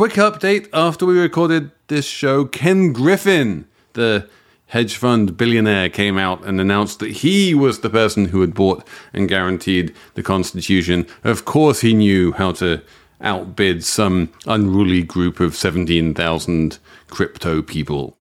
[0.00, 4.26] quick update after we recorded this show, Ken Griffin, the
[4.68, 8.82] hedge fund billionaire, came out and announced that he was the person who had bought
[9.12, 11.06] and guaranteed the Constitution.
[11.22, 12.80] Of course, he knew how to
[13.20, 16.78] outbid some unruly group of 17,000
[17.08, 18.16] crypto people.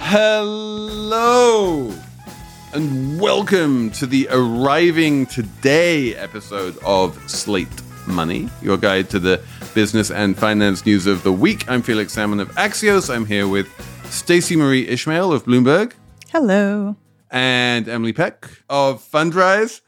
[0.00, 0.61] Hello
[2.74, 7.68] and welcome to the arriving today episode of Slate
[8.06, 9.42] Money, your guide to the
[9.74, 11.64] business and finance news of the week.
[11.70, 13.08] I'm Felix Salmon of Axios.
[13.08, 13.66] I'm here with
[14.10, 15.94] Stacey Marie Ishmael of Bloomberg.
[16.30, 16.96] Hello.
[17.30, 19.80] And Emily Peck of Fundrise.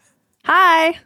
[0.47, 0.99] Hi.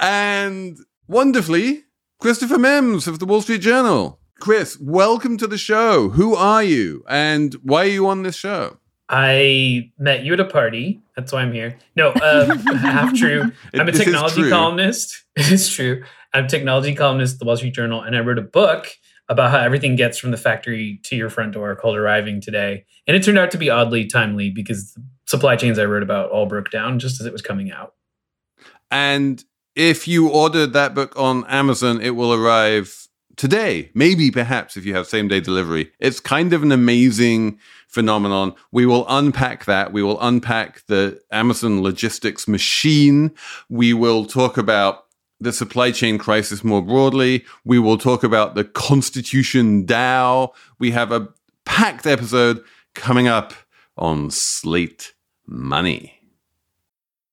[0.00, 0.76] And
[1.06, 1.84] wonderfully,
[2.18, 4.18] Christopher Mims of the Wall Street Journal.
[4.40, 6.08] Chris, welcome to the show.
[6.08, 8.78] Who are you and why are you on this show?
[9.10, 11.00] I met you at a party.
[11.16, 11.76] That's why I'm here.
[11.96, 13.50] No, um, half true.
[13.74, 15.24] I'm a technology columnist.
[15.36, 16.04] It is true.
[16.34, 18.88] I'm a technology columnist at the Wall Street Journal, and I wrote a book
[19.28, 22.84] about how everything gets from the factory to your front door called Arriving Today.
[23.06, 26.30] And it turned out to be oddly timely because the supply chains I wrote about
[26.30, 27.94] all broke down just as it was coming out.
[28.90, 29.42] And
[29.76, 32.99] if you ordered that book on Amazon, it will arrive
[33.40, 33.90] today.
[33.94, 35.90] Maybe, perhaps, if you have same day delivery.
[35.98, 38.54] It's kind of an amazing phenomenon.
[38.70, 39.94] We will unpack that.
[39.94, 43.34] We will unpack the Amazon logistics machine.
[43.70, 45.06] We will talk about
[45.40, 47.46] the supply chain crisis more broadly.
[47.64, 50.50] We will talk about the Constitution DAO.
[50.78, 51.28] We have a
[51.64, 52.62] packed episode
[52.94, 53.54] coming up
[53.96, 55.14] on Slate
[55.46, 56.19] Money.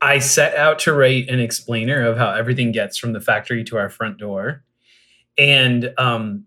[0.00, 3.76] I set out to write an explainer of how everything gets from the factory to
[3.76, 4.62] our front door.
[5.36, 6.44] And um,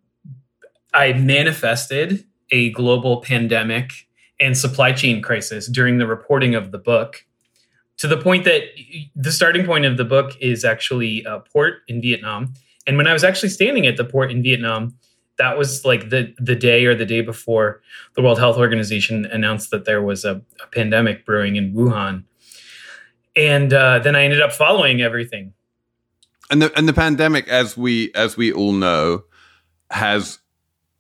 [0.94, 3.92] I manifested a global pandemic
[4.40, 7.26] and supply chain crisis during the reporting of the book
[7.98, 8.64] to the point that
[9.16, 12.54] the starting point of the book is actually a port in Vietnam.
[12.88, 14.96] And when I was actually standing at the port in Vietnam,
[15.38, 17.82] that was like the the day or the day before
[18.16, 22.24] the World Health Organization announced that there was a, a pandemic brewing in Wuhan
[23.36, 25.54] and uh, then I ended up following everything.
[26.50, 29.24] And the and the pandemic, as we as we all know,
[29.90, 30.40] has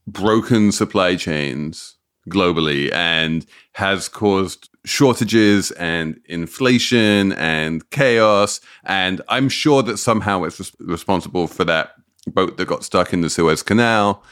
[0.07, 1.95] broken supply chains
[2.29, 8.61] globally and has caused shortages and inflation and chaos.
[8.83, 11.91] And I'm sure that somehow it's res- responsible for that
[12.27, 14.23] boat that got stuck in the Suez Canal.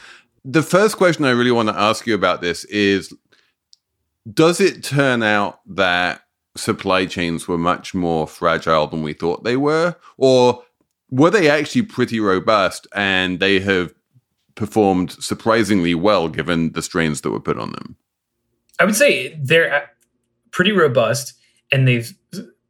[0.44, 3.12] The first question I really want to ask you about this is
[4.32, 6.22] Does it turn out that
[6.56, 9.96] supply chains were much more fragile than we thought they were?
[10.16, 10.62] Or
[11.10, 13.94] were they actually pretty robust and they have
[14.54, 17.96] performed surprisingly well given the strains that were put on them?
[18.78, 19.90] I would say they're
[20.50, 21.34] pretty robust
[21.72, 22.12] and they've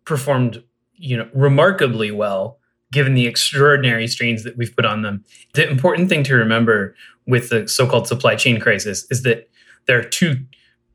[0.04, 0.62] performed,
[0.94, 2.58] you know, remarkably well
[2.92, 5.24] given the extraordinary strains that we've put on them.
[5.54, 6.96] The important thing to remember
[7.26, 9.48] with the so-called supply chain crisis is that
[9.86, 10.44] there are two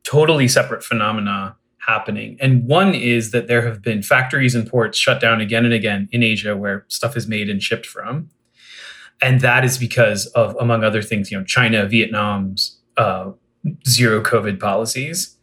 [0.03, 1.55] totally separate phenomena
[1.85, 2.37] happening.
[2.39, 6.09] And one is that there have been factories and ports shut down again and again
[6.11, 8.29] in Asia where stuff is made and shipped from.
[9.21, 13.31] And that is because of, among other things, you know, China, Vietnam's uh,
[13.87, 15.37] zero COVID policies.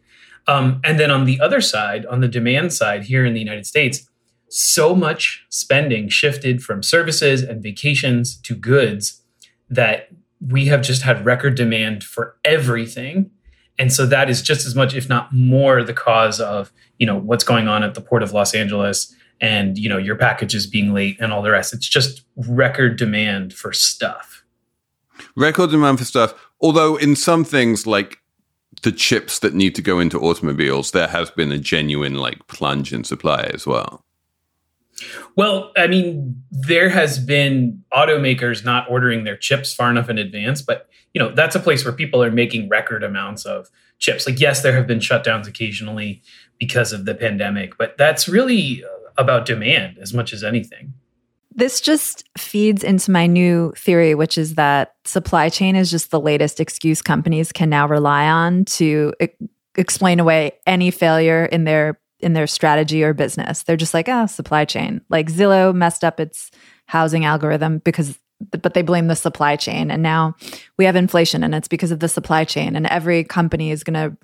[0.47, 3.65] Um, and then on the other side, on the demand side here in the United
[3.65, 4.07] States,
[4.49, 9.21] so much spending shifted from services and vacations to goods
[9.69, 10.09] that
[10.39, 13.31] we have just had record demand for everything
[13.79, 17.17] and so that is just as much if not more the cause of you know
[17.17, 20.93] what's going on at the port of los angeles and you know your packages being
[20.93, 24.43] late and all the rest it's just record demand for stuff
[25.35, 26.33] record demand for stuff.
[26.61, 28.19] Although in some things like
[28.81, 32.93] the chips that need to go into automobiles, there has been a genuine like plunge
[32.93, 34.03] in supply as well.
[35.35, 40.61] Well, I mean, there has been automakers not ordering their chips far enough in advance,
[40.61, 43.69] but you know, that's a place where people are making record amounts of
[43.99, 44.27] chips.
[44.27, 46.21] Like yes, there have been shutdowns occasionally
[46.59, 48.87] because of the pandemic, but that's really uh,
[49.17, 50.93] about demand as much as anything.
[51.55, 56.19] This just feeds into my new theory, which is that supply chain is just the
[56.19, 59.27] latest excuse companies can now rely on to e-
[59.75, 63.63] explain away any failure in their in their strategy or business.
[63.63, 65.01] They're just like, oh, supply chain.
[65.09, 66.49] Like Zillow messed up its
[66.87, 68.19] housing algorithm because
[68.51, 70.35] but they blame the supply chain and now
[70.77, 73.93] we have inflation and it's because of the supply chain and every company is going
[73.93, 74.17] to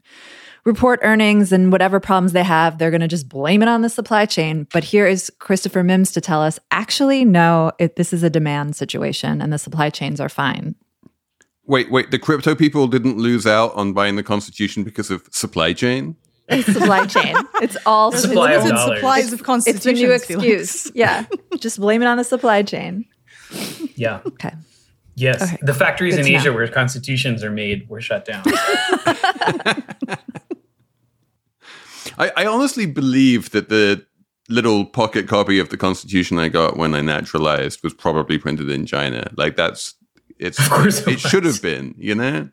[0.65, 3.89] report earnings and whatever problems they have, they're going to just blame it on the
[3.89, 4.67] supply chain.
[4.73, 8.75] But here is Christopher Mims to tell us actually, no, it, this is a demand
[8.75, 10.75] situation and the supply chains are fine.
[11.65, 15.71] Wait, wait, the crypto people didn't lose out on buying the Constitution because of supply
[15.71, 16.15] chain?
[16.49, 17.35] It's supply chain.
[17.61, 18.97] It's all Supply of limited dollars.
[18.99, 19.83] supplies of It's constitutions.
[19.83, 20.29] the new Felix.
[20.29, 20.91] excuse.
[20.95, 21.25] yeah.
[21.59, 23.05] Just blame it on the supply chain.
[23.95, 24.21] Yeah.
[24.25, 24.51] Okay.
[25.15, 25.41] Yes.
[25.43, 25.57] Okay.
[25.61, 26.39] The factories Good in to know.
[26.39, 28.43] Asia where constitutions are made were shut down.
[32.17, 34.05] I, I honestly believe that the
[34.49, 38.85] little pocket copy of the Constitution I got when I naturalized was probably printed in
[38.85, 39.29] China.
[39.37, 39.93] Like that's
[40.37, 42.49] it's Of course it it should have been, you know?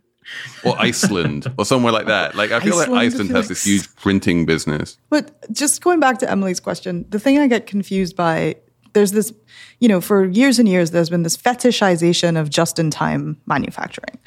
[0.64, 2.34] Or Iceland or somewhere like that.
[2.34, 4.98] Like I feel like Iceland, Iceland has this huge printing business.
[5.08, 8.56] But just going back to Emily's question, the thing I get confused by
[8.92, 9.32] there's this,
[9.78, 14.18] you know, for years and years there's been this fetishization of just-in-time manufacturing,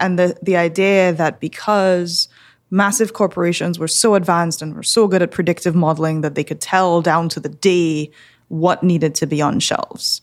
[0.00, 2.28] and the the idea that because
[2.70, 6.60] massive corporations were so advanced and were so good at predictive modeling that they could
[6.60, 8.10] tell down to the day
[8.48, 10.20] what needed to be on shelves,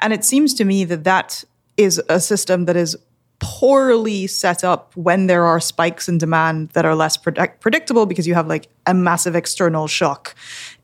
[0.00, 1.44] and it seems to me that that
[1.76, 2.96] is a system that is
[3.40, 8.26] poorly set up when there are spikes in demand that are less predict- predictable because
[8.26, 10.34] you have like a massive external shock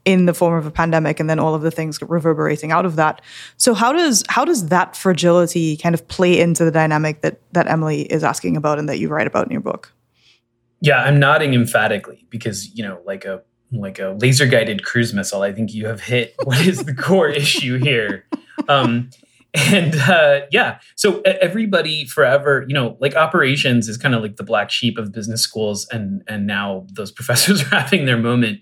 [0.05, 2.97] in the form of a pandemic and then all of the things reverberating out of
[2.97, 3.21] that
[3.57, 7.69] so how does how does that fragility kind of play into the dynamic that that
[7.69, 9.93] emily is asking about and that you write about in your book
[10.81, 13.43] Yeah, I'm nodding emphatically because you know, like a
[13.73, 15.43] like a laser guided cruise missile.
[15.43, 18.25] I think you have hit what is the core issue here.
[18.69, 19.11] Um,
[19.55, 24.45] and uh, yeah, so everybody forever, you know, like operations is kind of like the
[24.45, 28.61] black sheep of business schools, and and now those professors are having their moment.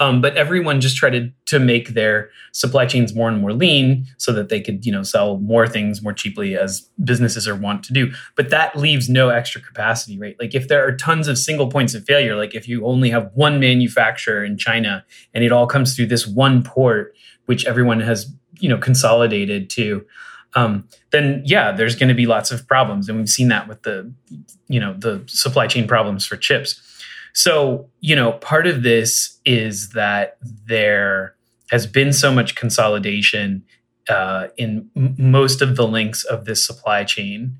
[0.00, 4.06] Um, but everyone just tried to, to make their supply chains more and more lean
[4.18, 7.84] so that they could, you know, sell more things more cheaply as businesses are wont
[7.84, 8.12] to do.
[8.34, 10.34] But that leaves no extra capacity, right?
[10.40, 13.30] Like if there are tons of single points of failure, like if you only have
[13.34, 17.14] one manufacturer in China and it all comes through this one port,
[17.46, 20.04] which everyone has, you know, consolidated to,
[20.54, 23.82] um, then yeah, there's going to be lots of problems, and we've seen that with
[23.82, 24.12] the,
[24.68, 26.80] you know, the supply chain problems for chips.
[27.32, 30.36] So, you know, part of this is that
[30.66, 31.34] there
[31.70, 33.64] has been so much consolidation
[34.08, 37.58] uh, in m- most of the links of this supply chain.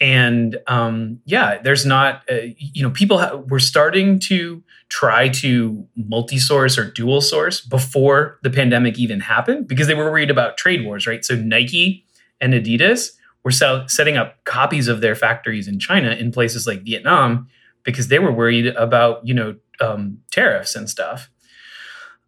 [0.00, 4.62] And um, yeah, there's not, uh, you know, people ha- were starting to
[4.92, 10.10] try to multi source or dual source before the pandemic even happened because they were
[10.10, 11.24] worried about trade wars, right?
[11.24, 12.04] So Nike
[12.42, 13.12] and Adidas
[13.42, 17.48] were sell- setting up copies of their factories in China in places like Vietnam
[17.84, 21.30] because they were worried about you know um, tariffs and stuff,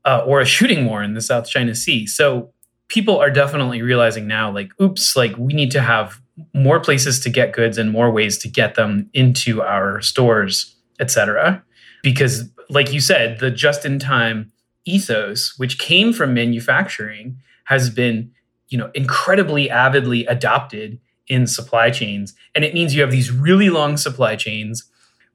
[0.06, 2.06] uh, or a shooting war in the South China Sea.
[2.06, 2.50] So
[2.88, 6.18] people are definitely realizing now, like, oops, like we need to have
[6.54, 11.10] more places to get goods and more ways to get them into our stores, et
[11.10, 11.62] cetera.
[12.02, 14.52] Because, like you said, the just-in-time
[14.84, 18.30] ethos, which came from manufacturing, has been
[18.68, 23.70] you know incredibly avidly adopted in supply chains and it means you have these really
[23.70, 24.84] long supply chains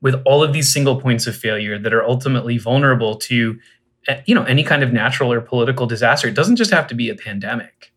[0.02, 3.58] with all of these single points of failure that are ultimately vulnerable to
[4.08, 6.96] eh, you know any kind of natural or political disaster it doesn't just have to
[6.96, 7.94] be a pandemic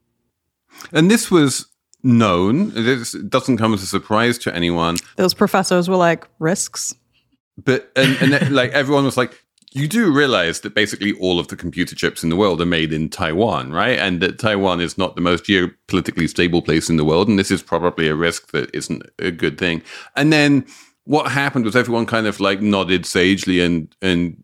[0.93, 1.67] And this was
[2.03, 2.71] known.
[2.71, 4.97] This doesn't come as a surprise to anyone.
[5.17, 6.95] those professors were like risks
[7.64, 9.42] But and, and like everyone was like,
[9.73, 12.92] you do realize that basically all of the computer chips in the world are made
[12.92, 13.99] in Taiwan, right?
[13.99, 17.50] And that Taiwan is not the most geopolitically stable place in the world, and this
[17.50, 19.83] is probably a risk that isn't a good thing.
[20.14, 20.66] And then
[21.04, 24.42] what happened was everyone kind of like nodded sagely and and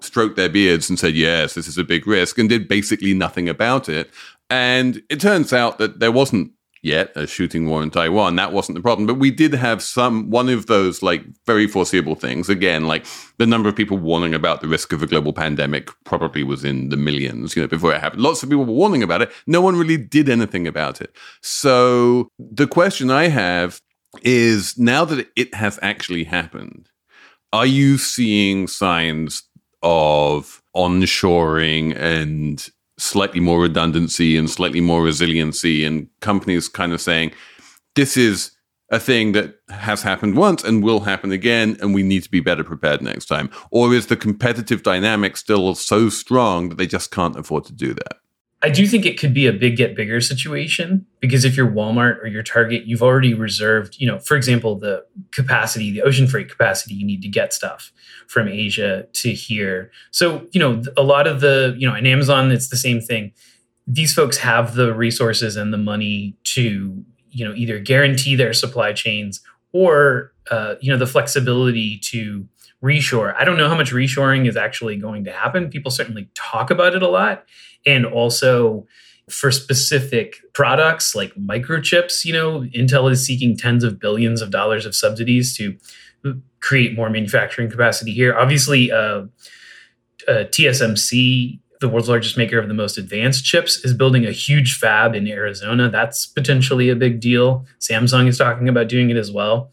[0.00, 3.48] stroked their beards and said, "Yes, this is a big risk," and did basically nothing
[3.48, 4.10] about it.
[4.50, 8.36] And it turns out that there wasn't yet a shooting war in Taiwan.
[8.36, 9.06] That wasn't the problem.
[9.06, 12.48] But we did have some, one of those like very foreseeable things.
[12.48, 13.06] Again, like
[13.38, 16.88] the number of people warning about the risk of a global pandemic probably was in
[16.88, 18.22] the millions, you know, before it happened.
[18.22, 19.32] Lots of people were warning about it.
[19.46, 21.14] No one really did anything about it.
[21.42, 23.80] So the question I have
[24.22, 26.88] is now that it has actually happened,
[27.52, 29.42] are you seeing signs
[29.82, 37.32] of onshoring and slightly more redundancy and slightly more resiliency and companies kind of saying
[37.94, 38.52] this is
[38.90, 42.40] a thing that has happened once and will happen again and we need to be
[42.40, 43.50] better prepared next time.
[43.70, 47.92] Or is the competitive dynamic still so strong that they just can't afford to do
[47.94, 48.18] that?
[48.60, 52.20] I do think it could be a big get bigger situation because if you're Walmart
[52.20, 56.48] or your Target, you've already reserved, you know, for example, the capacity, the ocean freight
[56.48, 57.92] capacity you need to get stuff
[58.28, 59.90] from Asia to here.
[60.10, 63.32] So, you know, a lot of the, you know, in Amazon, it's the same thing.
[63.86, 68.92] These folks have the resources and the money to, you know, either guarantee their supply
[68.92, 69.40] chains
[69.72, 72.46] or, uh, you know, the flexibility to
[72.84, 73.34] reshore.
[73.34, 75.70] I don't know how much reshoring is actually going to happen.
[75.70, 77.44] People certainly talk about it a lot
[77.86, 78.86] and also
[79.30, 84.86] for specific products like microchips you know intel is seeking tens of billions of dollars
[84.86, 85.76] of subsidies to
[86.60, 89.22] create more manufacturing capacity here obviously uh,
[90.26, 94.76] uh, tsmc the world's largest maker of the most advanced chips is building a huge
[94.76, 99.30] fab in arizona that's potentially a big deal samsung is talking about doing it as
[99.30, 99.70] well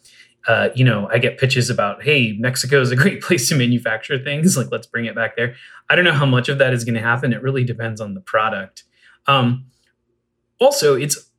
[0.48, 4.20] uh, you know, I get pitches about, hey, Mexico is a great place to manufacture
[4.20, 4.56] things.
[4.56, 5.56] Like, let's bring it back there.
[5.90, 7.34] I don't know how much of that is going to happen.
[7.34, 8.84] It really depends on the product.
[9.28, 9.66] Um,
[10.60, 11.32] also, it's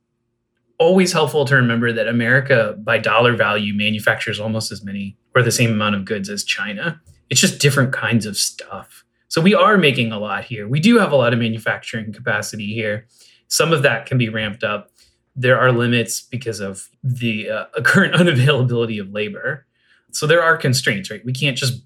[0.79, 5.51] always helpful to remember that America, by dollar value, manufactures almost as many or the
[5.51, 7.01] same amount of goods as China.
[7.29, 9.03] It's just different kinds of stuff.
[9.27, 10.67] So we are making a lot here.
[10.67, 13.07] We do have a lot of manufacturing capacity here.
[13.49, 14.91] Some of that can be ramped up
[15.37, 19.65] there are limits because of the uh, current unavailability of labor.
[20.11, 21.23] So there are constraints, right?
[21.23, 21.83] We can't just,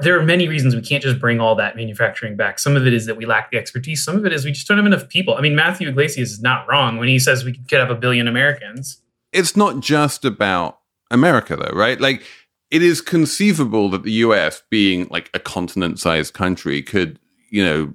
[0.00, 2.58] there are many reasons we can't just bring all that manufacturing back.
[2.58, 4.04] Some of it is that we lack the expertise.
[4.04, 5.34] Some of it is we just don't have enough people.
[5.34, 8.28] I mean, Matthew Yglesias is not wrong when he says we could have a billion
[8.28, 9.00] Americans.
[9.32, 10.78] It's not just about
[11.10, 12.00] America, though, right?
[12.00, 12.22] Like,
[12.70, 17.18] it is conceivable that the US, being like a continent sized country, could,
[17.50, 17.94] you know,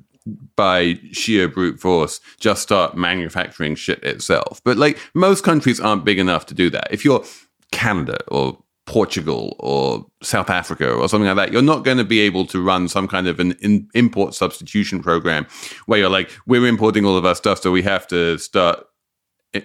[0.56, 4.62] by sheer brute force just start manufacturing shit itself.
[4.64, 6.88] But like most countries aren't big enough to do that.
[6.92, 7.24] If you're
[7.72, 12.20] Canada or Portugal or South Africa or something like that, you're not going to be
[12.20, 15.48] able to run some kind of an in import substitution program
[15.86, 18.86] where you're like, we're importing all of our stuff, so we have to start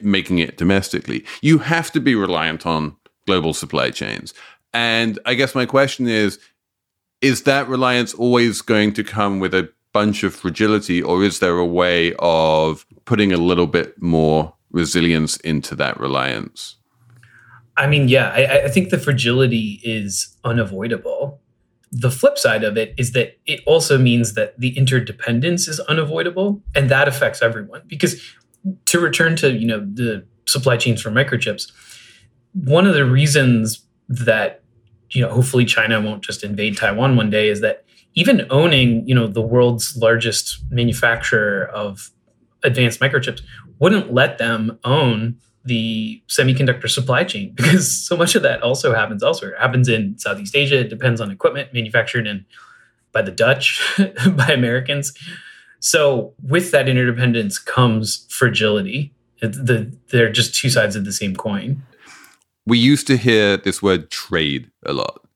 [0.02, 1.24] making it domestically.
[1.42, 2.96] You have to be reliant on
[3.26, 4.34] global supply chains.
[4.72, 6.38] And I guess my question is,
[7.20, 11.58] is that reliance always going to come with a bunch of fragility, or is there
[11.58, 16.76] a way of putting a little bit more resilience into that reliance?
[17.78, 21.40] I mean, yeah, I, I, think the fragility is unavoidable.
[21.92, 26.60] The flip side of it is that it also means that the interdependence is unavoidable,
[26.74, 27.82] and that affects everyone.
[27.86, 28.20] Because
[28.86, 31.70] to return to you know the supply chains for microchips,
[32.52, 34.62] one of the reasons that
[35.10, 39.14] you know hopefully China won't just invade Taiwan one day is that even owning, you
[39.14, 42.10] know, the world's largest manufacturer of
[42.64, 43.42] advanced microchips
[43.78, 45.36] wouldn't let them own
[45.68, 49.52] the semiconductor supply chain because so much of that also happens elsewhere.
[49.52, 50.80] It happens in Southeast Asia.
[50.80, 52.44] It depends on equipment manufactured in
[53.12, 53.80] by the Dutch,
[54.36, 55.12] by Americans.
[55.80, 59.12] So with that interdependence comes fragility.
[59.40, 61.82] The, they're just two sides of the same coin.
[62.66, 65.27] We used to hear this word trade a lot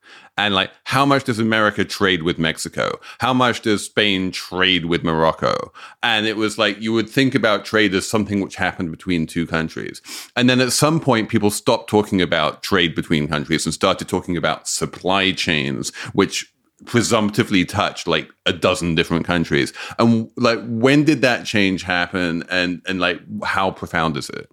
[0.43, 2.99] and like how much does America trade with Mexico?
[3.21, 5.73] How much does Spain trade with Morocco?
[6.03, 9.47] And it was like you would think about trade as something which happened between two
[9.47, 10.03] countries.
[10.35, 14.37] And then at some point people stopped talking about trade between countries and started talking
[14.37, 16.53] about supply chains, which
[16.87, 19.73] presumptively touched like a dozen different countries.
[20.01, 24.49] And like when did that change happen and and like how profound is it?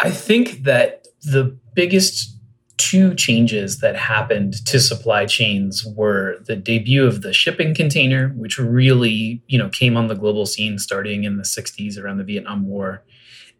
[0.00, 2.39] I think that the biggest
[2.80, 8.58] two changes that happened to supply chains were the debut of the shipping container, which
[8.58, 12.66] really, you know, came on the global scene starting in the 60s around the Vietnam
[12.66, 13.04] War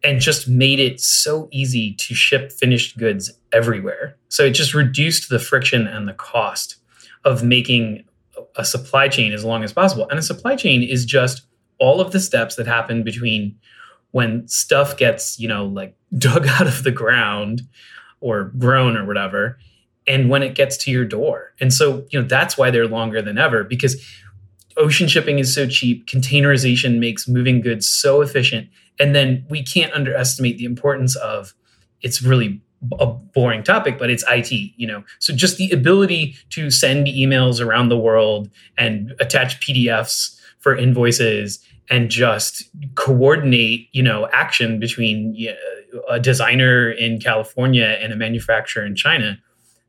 [0.03, 4.17] and just made it so easy to ship finished goods everywhere.
[4.29, 6.77] So it just reduced the friction and the cost
[7.23, 8.03] of making
[8.55, 10.07] a supply chain as long as possible.
[10.09, 11.43] And a supply chain is just
[11.79, 13.55] all of the steps that happen between
[14.09, 17.61] when stuff gets, you know, like dug out of the ground
[18.21, 19.57] or grown or whatever
[20.07, 21.53] and when it gets to your door.
[21.59, 24.03] And so you know that's why they're longer than ever because
[24.77, 29.93] ocean shipping is so cheap containerization makes moving goods so efficient and then we can't
[29.93, 31.53] underestimate the importance of
[32.01, 32.61] it's really
[32.99, 35.03] a boring topic but it's IT you know?
[35.19, 41.59] So just the ability to send emails around the world and attach PDFs for invoices
[41.89, 42.63] and just
[42.95, 45.35] coordinate, you know, action between
[46.09, 49.37] a designer in California and a manufacturer in China,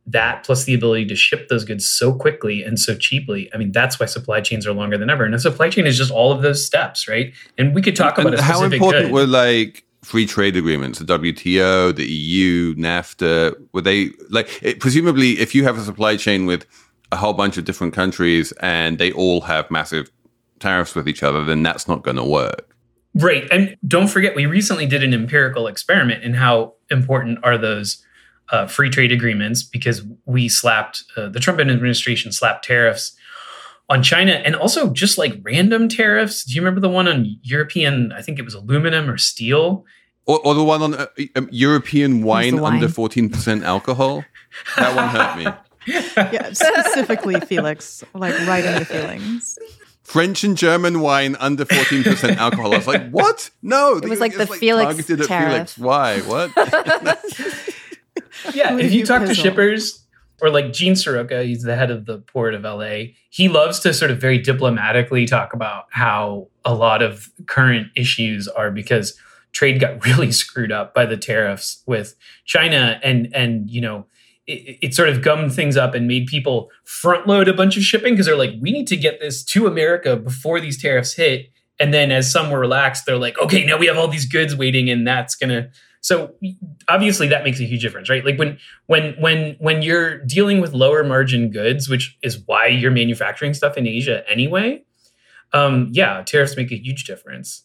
[0.07, 3.49] that plus the ability to ship those goods so quickly and so cheaply.
[3.55, 5.25] I mean, that's why supply chains are longer than ever.
[5.25, 7.33] And a supply chain is just all of those steps, right?
[7.57, 9.13] And we could talk about And a how important good.
[9.13, 13.55] were like free trade agreements, the WTO, the EU, NAFTA?
[13.73, 16.67] Were they like it, presumably if you have a supply chain with
[17.13, 20.11] a whole bunch of different countries and they all have massive
[20.63, 22.75] tariffs with each other, then that's not going to work.
[23.15, 23.47] Right.
[23.51, 28.03] And don't forget, we recently did an empirical experiment in how important are those
[28.51, 33.15] uh, free trade agreements because we slapped, uh, the Trump administration slapped tariffs
[33.89, 36.45] on China and also just like random tariffs.
[36.45, 39.85] Do you remember the one on European, I think it was aluminum or steel?
[40.25, 42.75] Or, or the one on uh, um, European wine, wine?
[42.75, 44.25] under 14% alcohol.
[44.77, 45.47] That one hurt me.
[45.85, 49.59] Yeah, specifically, Felix, like right in the feelings.
[50.13, 52.75] French and German wine under 14% alcohol.
[52.75, 53.51] I was like, what?
[53.63, 53.97] No.
[53.97, 55.27] It was like the it's Felix targeted at.
[55.27, 55.79] Felix.
[55.79, 56.21] Why?
[56.21, 56.51] What?
[58.55, 60.05] Yeah, if you you talk to shippers
[60.41, 63.13] or like Gene Seroka, he's the head of the port of LA.
[63.31, 68.49] He loves to sort of very diplomatically talk about how a lot of current issues
[68.49, 69.17] are because
[69.53, 74.07] trade got really screwed up by the tariffs with China and and you know
[74.47, 77.83] it, it sort of gummed things up and made people front load a bunch of
[77.83, 81.51] shipping because they're like we need to get this to America before these tariffs hit.
[81.81, 84.55] And then as some were relaxed they're like okay now we have all these goods
[84.55, 85.71] waiting and that's gonna
[86.01, 86.35] so
[86.89, 88.25] obviously that makes a huge difference right?
[88.25, 92.93] Like when when when when you're dealing with lower margin goods which is why you're
[92.93, 94.83] manufacturing stuff in asia anyway
[95.53, 97.65] um yeah tariffs make a huge difference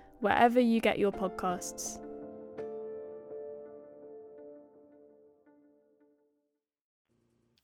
[0.21, 1.99] wherever you get your podcasts.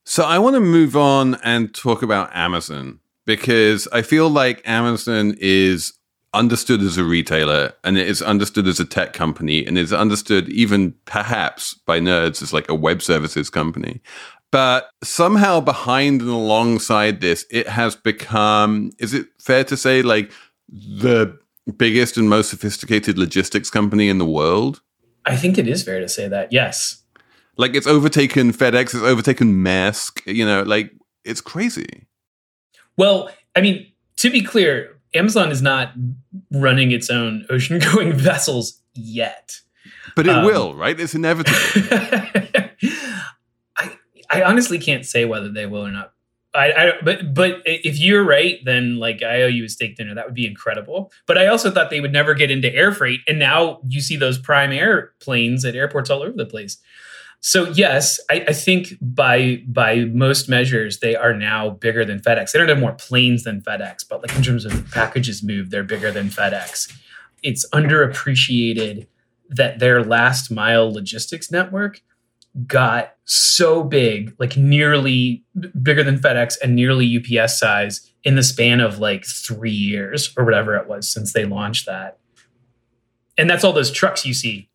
[0.05, 5.35] So I want to move on and talk about Amazon because I feel like Amazon
[5.39, 5.93] is
[6.33, 10.49] understood as a retailer and it is understood as a tech company and is understood
[10.49, 14.01] even perhaps by nerds as like a web services company.
[14.49, 20.31] But somehow behind and alongside this, it has become, is it fair to say, like
[20.69, 21.37] the
[21.77, 24.81] biggest and most sophisticated logistics company in the world?
[25.25, 27.03] i think it is fair to say that yes
[27.57, 30.91] Like it's overtaken FedEx, it's overtaken Maersk, you know, like
[31.23, 32.05] it's crazy.
[32.97, 35.91] Well, I mean, to be clear, Amazon is not
[36.51, 39.59] running its own ocean going vessels yet.
[40.15, 40.99] But it Um, will, right?
[40.99, 41.57] It's inevitable.
[43.75, 43.97] I
[44.29, 46.13] I honestly can't say whether they will or not.
[46.57, 50.15] I, I but but if you're right, then like I owe you a steak dinner.
[50.15, 51.11] That would be incredible.
[51.25, 54.17] But I also thought they would never get into air freight, and now you see
[54.17, 56.77] those prime air planes at airports all over the place.
[57.39, 62.51] So yes, I, I think by by most measures, they are now bigger than FedEx.
[62.51, 65.83] They don't have more planes than FedEx, but like in terms of packages moved, they're
[65.83, 66.91] bigger than FedEx.
[67.43, 69.07] It's underappreciated
[69.49, 72.01] that their last mile logistics network
[72.65, 75.43] got so big, like nearly
[75.81, 80.45] bigger than FedEx and nearly UPS size in the span of like three years or
[80.45, 82.19] whatever it was since they launched that.
[83.37, 84.69] And that's all those trucks you see.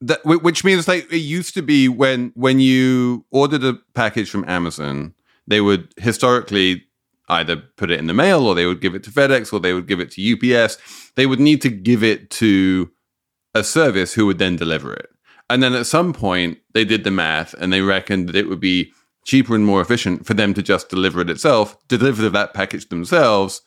[0.00, 4.44] that, which means like it used to be when when you ordered a package from
[4.48, 5.14] Amazon,
[5.46, 6.84] they would historically
[7.28, 9.72] either put it in the mail or they would give it to FedEx or they
[9.72, 10.78] would give it to UPS.
[11.16, 12.90] They would need to give it to
[13.54, 15.08] a service who would then deliver it.
[15.48, 18.60] And then at some point, they did the math and they reckoned that it would
[18.60, 18.92] be
[19.24, 23.62] cheaper and more efficient for them to just deliver it itself, deliver that package themselves,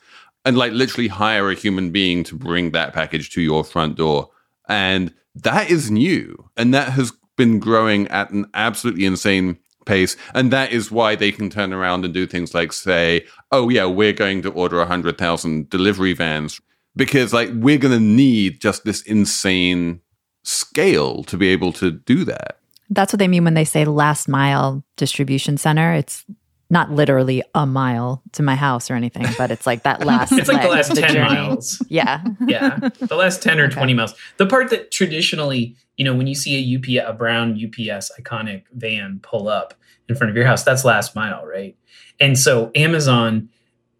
[0.46, 4.30] and like literally hire a human being to bring that package to your front door.
[4.68, 6.50] And that is new.
[6.58, 10.15] And that has been growing at an absolutely insane pace.
[10.34, 13.86] And that is why they can turn around and do things like say, oh, yeah,
[13.86, 16.62] we're going to order 100,000 delivery vans
[16.96, 20.02] because like we're going to need just this insane
[20.43, 22.60] scale to be able to do that.
[22.89, 25.93] That's what they mean when they say last mile distribution center.
[25.93, 26.25] It's
[26.71, 30.32] not literally a mile to my house or anything, but it's like that last.
[30.32, 31.36] It's like the last of 10 journey.
[31.36, 31.84] miles.
[31.89, 32.23] Yeah.
[32.47, 36.36] yeah the last 10 or 20 miles the part that traditionally you know when you
[36.36, 39.73] see a UPS, a brown ups iconic van pull up
[40.08, 41.75] in front of your house that's last mile right
[42.19, 43.49] and so amazon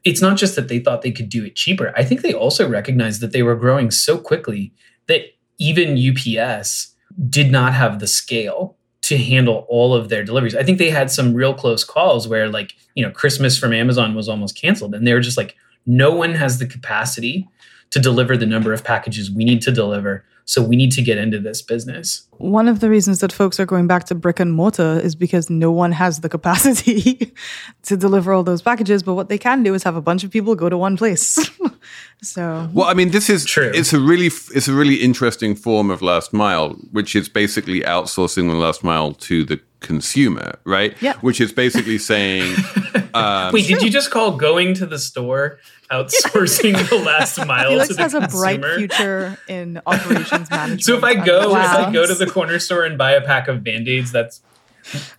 [0.04, 2.68] it's not just that they thought they could do it cheaper i think they also
[2.70, 4.72] recognized that they were growing so quickly
[5.08, 5.22] that
[5.60, 5.98] even
[6.38, 6.96] ups
[7.30, 11.12] did not have the scale to handle all of their deliveries i think they had
[11.12, 15.06] some real close calls where like you know christmas from amazon was almost canceled and
[15.06, 17.48] they were just like no one has the capacity
[17.92, 20.24] to deliver the number of packages we need to deliver.
[20.46, 22.28] So we need to get into this business.
[22.38, 25.50] One of the reasons that folks are going back to brick and mortar is because
[25.50, 27.34] no one has the capacity
[27.84, 29.04] to deliver all those packages.
[29.04, 31.38] But what they can do is have a bunch of people go to one place.
[32.22, 33.72] so, Well, I mean, this is True.
[33.74, 38.50] It's a really, it's a really interesting form of last mile, which is basically outsourcing
[38.50, 40.96] the last mile to the consumer, right?
[41.02, 41.14] Yeah.
[41.22, 42.56] Which is basically saying,
[43.14, 45.60] um, Wait, did you just call going to the store
[45.92, 50.82] outsourcing the last mile Felix to the has a bright future in operations management.
[50.90, 53.22] So if I and go, if I go to the corner store and buy a
[53.22, 54.42] pack of band-aids, that's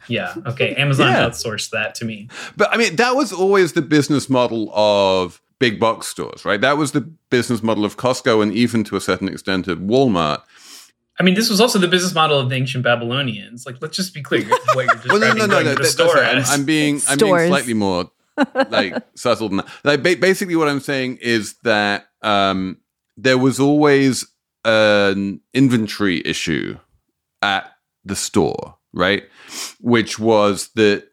[0.09, 0.75] yeah, okay.
[0.75, 1.29] Amazon Yeah.
[1.29, 2.29] outsourced that to me.
[2.57, 6.61] But I mean, that was always the business model of big box stores, right?
[6.61, 10.43] That was the business model of Costco and even to a certain extent of Walmart.
[11.21, 13.67] I mean, this was also the business model of the ancient Babylonians.
[13.67, 15.21] Like, let's just be clear what you're describing.
[15.21, 15.71] Well, no, no, no, going no.
[15.73, 16.37] to the that- store right.
[16.37, 16.45] I'm.
[16.49, 18.11] I'm being, I'm being slightly more
[18.71, 19.69] like subtle than that.
[19.85, 22.79] Like, ba- basically, what I'm saying is that um,
[23.19, 24.27] there was always
[24.65, 26.79] an inventory issue
[27.43, 27.71] at
[28.05, 29.25] the store, right?
[29.81, 31.10] Which was that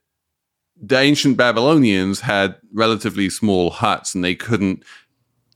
[0.82, 4.84] the ancient Babylonians had relatively small huts and they couldn't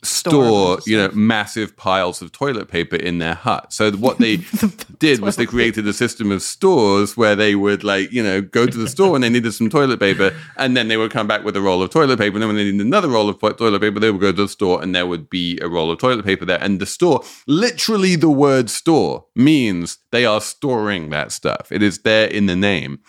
[0.04, 3.72] Store store, you know, massive piles of toilet paper in their hut.
[3.72, 4.38] So what they
[5.00, 8.66] did was they created a system of stores where they would like, you know, go
[8.66, 11.44] to the store when they needed some toilet paper and then they would come back
[11.44, 12.36] with a roll of toilet paper.
[12.36, 14.48] And then when they needed another roll of toilet paper, they would go to the
[14.48, 16.64] store and there would be a roll of toilet paper there.
[16.64, 21.72] And the store, literally the word store means they are storing that stuff.
[21.72, 23.02] It is there in the name.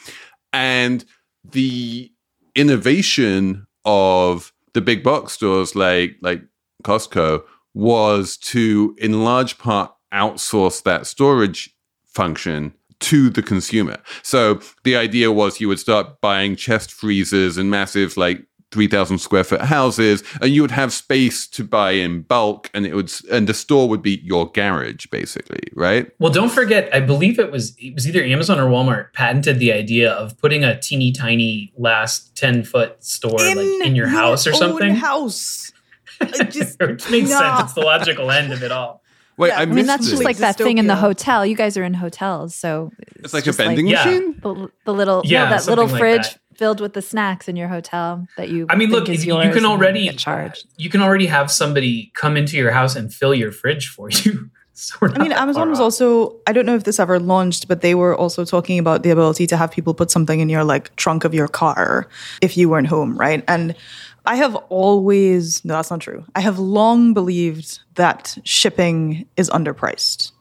[0.52, 1.06] And
[1.44, 2.10] the
[2.54, 6.42] innovation of the big box stores like like
[6.84, 7.42] Costco
[7.74, 11.74] was to in large part outsource that storage
[12.04, 13.96] function to the consumer.
[14.22, 19.44] So the idea was you would start buying chest freezers and massive like 3000 square
[19.44, 23.46] foot houses and you would have space to buy in bulk and it would and
[23.46, 26.10] the store would be your garage basically, right?
[26.18, 29.72] Well, don't forget, I believe it was it was either Amazon or Walmart patented the
[29.72, 33.56] idea of putting a teeny tiny last 10 foot store like
[33.86, 34.94] in your house or own something.
[34.96, 35.72] House.
[36.20, 37.56] I just- Which makes Nah.
[37.58, 37.62] sense.
[37.70, 39.02] It's the logical end of it all.
[39.38, 40.10] Wait, Yeah, I I I mean, that's this.
[40.10, 41.44] just like that thing in the hotel.
[41.46, 44.04] You guys are in hotels, so it's like a just vending Yeah.
[44.04, 44.38] machine.
[44.42, 46.38] the, the little Yeah, no, that little something like fridge that.
[46.62, 48.66] Filled with the snacks in your hotel that you.
[48.70, 50.64] I mean, look, is you can already get charged.
[50.76, 54.50] You can already have somebody come into your house and fill your fridge for you.
[54.74, 55.84] So I mean, Amazon was off.
[55.84, 59.10] also, I don't know if this ever launched, but they were also talking about the
[59.10, 62.08] ability to have people put something in your like trunk of your car
[62.40, 63.44] if you weren't home, right?
[63.46, 63.76] And
[64.24, 66.24] I have always, no, that's not true.
[66.34, 70.32] I have long believed that shipping is underpriced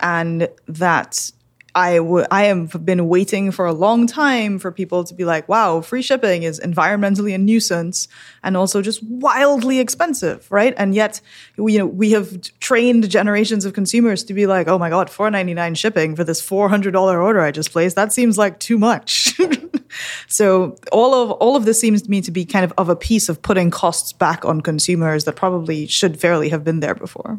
[0.00, 1.30] and that
[1.76, 1.98] I
[2.30, 6.00] I have been waiting for a long time for people to be like, wow, free
[6.00, 8.08] shipping is environmentally a nuisance
[8.42, 10.72] and also just wildly expensive, right?
[10.78, 11.20] And yet,
[11.58, 15.10] we, you know, we have trained generations of consumers to be like, oh my god,
[15.10, 17.94] four ninety nine shipping for this four hundred dollar order I just placed.
[17.94, 19.38] That seems like too much.
[20.28, 22.96] so all of all of this seems to me to be kind of of a
[22.96, 27.38] piece of putting costs back on consumers that probably should fairly have been there before.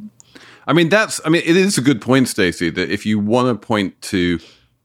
[0.67, 3.47] I mean, that's, I mean, it is a good point, Stacey, that if you want
[3.47, 4.39] to point to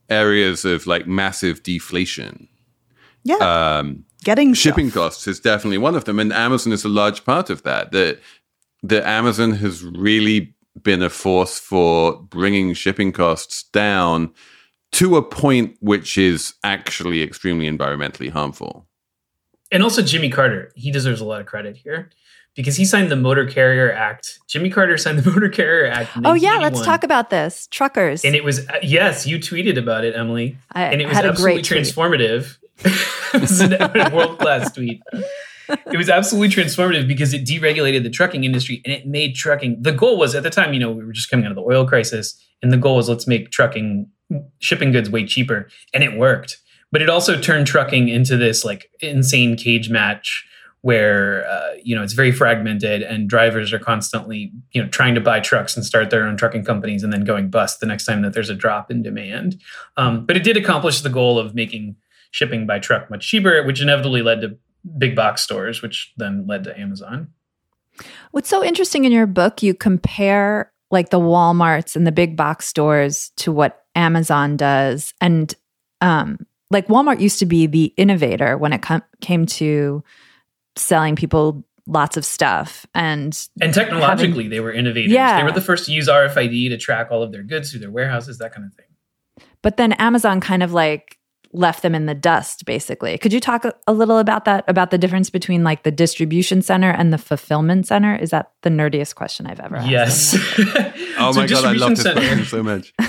[0.09, 2.47] areas of like massive deflation,
[3.23, 5.03] Yeah, um, getting shipping stuff.
[5.03, 6.19] costs is definitely one of them.
[6.19, 7.91] And Amazon is a large part of that.
[7.91, 8.19] That,
[8.83, 14.33] that Amazon has really been a force for bringing shipping costs down
[14.93, 18.87] to a point which is actually extremely environmentally harmful.
[19.71, 22.09] And also Jimmy Carter, he deserves a lot of credit here
[22.55, 24.39] because he signed the Motor Carrier Act.
[24.47, 26.15] Jimmy Carter signed the Motor Carrier Act.
[26.15, 27.67] in Oh yeah, let's talk about this.
[27.67, 28.23] Truckers.
[28.23, 31.25] And it was uh, yes, you tweeted about it, Emily, I and it was had
[31.25, 32.57] a absolutely great transformative.
[32.79, 35.01] it was a world class tweet.
[35.69, 39.81] It was absolutely transformative because it deregulated the trucking industry and it made trucking.
[39.81, 41.61] The goal was at the time, you know, we were just coming out of the
[41.61, 44.09] oil crisis, and the goal was let's make trucking,
[44.59, 46.59] shipping goods way cheaper, and it worked.
[46.91, 50.45] But it also turned trucking into this like insane cage match
[50.83, 55.21] where uh, you know it's very fragmented and drivers are constantly you know trying to
[55.21, 58.21] buy trucks and start their own trucking companies and then going bust the next time
[58.21, 59.59] that there's a drop in demand
[59.97, 61.95] um, but it did accomplish the goal of making
[62.31, 64.57] shipping by truck much cheaper which inevitably led to
[64.97, 67.27] big box stores which then led to amazon
[68.31, 72.67] What's so interesting in your book, you compare like the Walmarts and the big box
[72.67, 75.13] stores to what Amazon does.
[75.21, 75.53] And
[76.01, 80.03] um, like Walmart used to be the innovator when it com- came to
[80.75, 85.11] selling people lots of stuff and and technologically having, they were innovators.
[85.11, 85.37] Yeah.
[85.37, 87.91] they were the first to use rfid to track all of their goods through their
[87.91, 89.47] warehouses that kind of thing.
[89.61, 91.17] But then amazon kind of like
[91.51, 93.17] left them in the dust basically.
[93.17, 96.61] Could you talk a, a, little about that about the difference between like the distribution
[96.61, 98.15] center and the fulfillment center?
[98.15, 100.35] Is that the nerdiest question i've ever asked yes.
[101.19, 102.93] oh my god i love this center, question so much.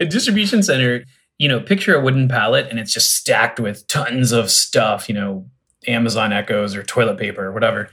[0.00, 1.04] A distribution center
[1.38, 5.14] you know picture a wooden pallet and it's just stacked with tons of stuff you
[5.14, 5.46] know
[5.86, 7.88] amazon echoes or toilet paper or whatever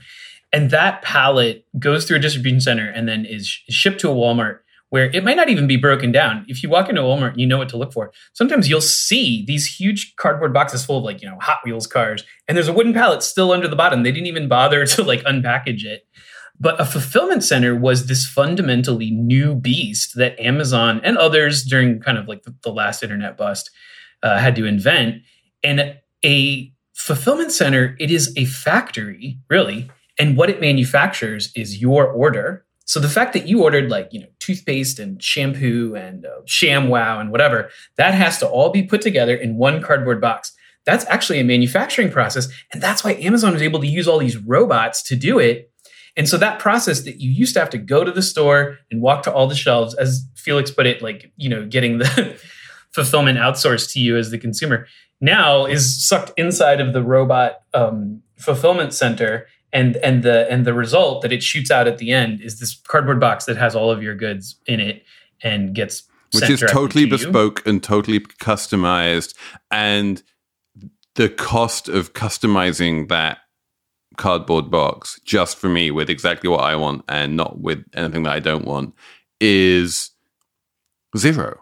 [0.52, 4.60] and that pallet goes through a distribution center and then is shipped to a walmart
[4.90, 6.44] where it might not even be broken down.
[6.48, 8.12] If you walk into Walmart, you know what to look for.
[8.32, 12.24] Sometimes you'll see these huge cardboard boxes full of like, you know, Hot Wheels cars,
[12.46, 14.02] and there's a wooden pallet still under the bottom.
[14.02, 16.06] They didn't even bother to like unpackage it.
[16.60, 22.18] But a fulfillment center was this fundamentally new beast that Amazon and others during kind
[22.18, 23.70] of like the, the last internet bust
[24.24, 25.22] uh, had to invent.
[25.62, 29.90] And a fulfillment center, it is a factory, really.
[30.18, 34.20] And what it manufactures is your order so the fact that you ordered like, you
[34.20, 39.02] know, toothpaste and shampoo and uh, ShamWow and whatever, that has to all be put
[39.02, 40.54] together in one cardboard box.
[40.86, 42.48] That's actually a manufacturing process.
[42.72, 45.70] And that's why Amazon was able to use all these robots to do it.
[46.16, 49.02] And so that process that you used to have to go to the store and
[49.02, 52.40] walk to all the shelves, as Felix put it, like, you know, getting the
[52.94, 54.86] fulfillment outsourced to you as the consumer,
[55.20, 60.74] now is sucked inside of the robot um, fulfillment center and and the and the
[60.74, 63.90] result that it shoots out at the end is this cardboard box that has all
[63.90, 65.04] of your goods in it
[65.42, 67.70] and gets which is totally to bespoke you.
[67.70, 69.34] and totally customized
[69.70, 70.22] and
[71.14, 73.38] the cost of customizing that
[74.16, 78.32] cardboard box just for me with exactly what I want and not with anything that
[78.32, 78.94] I don't want
[79.40, 80.10] is
[81.16, 81.60] zero.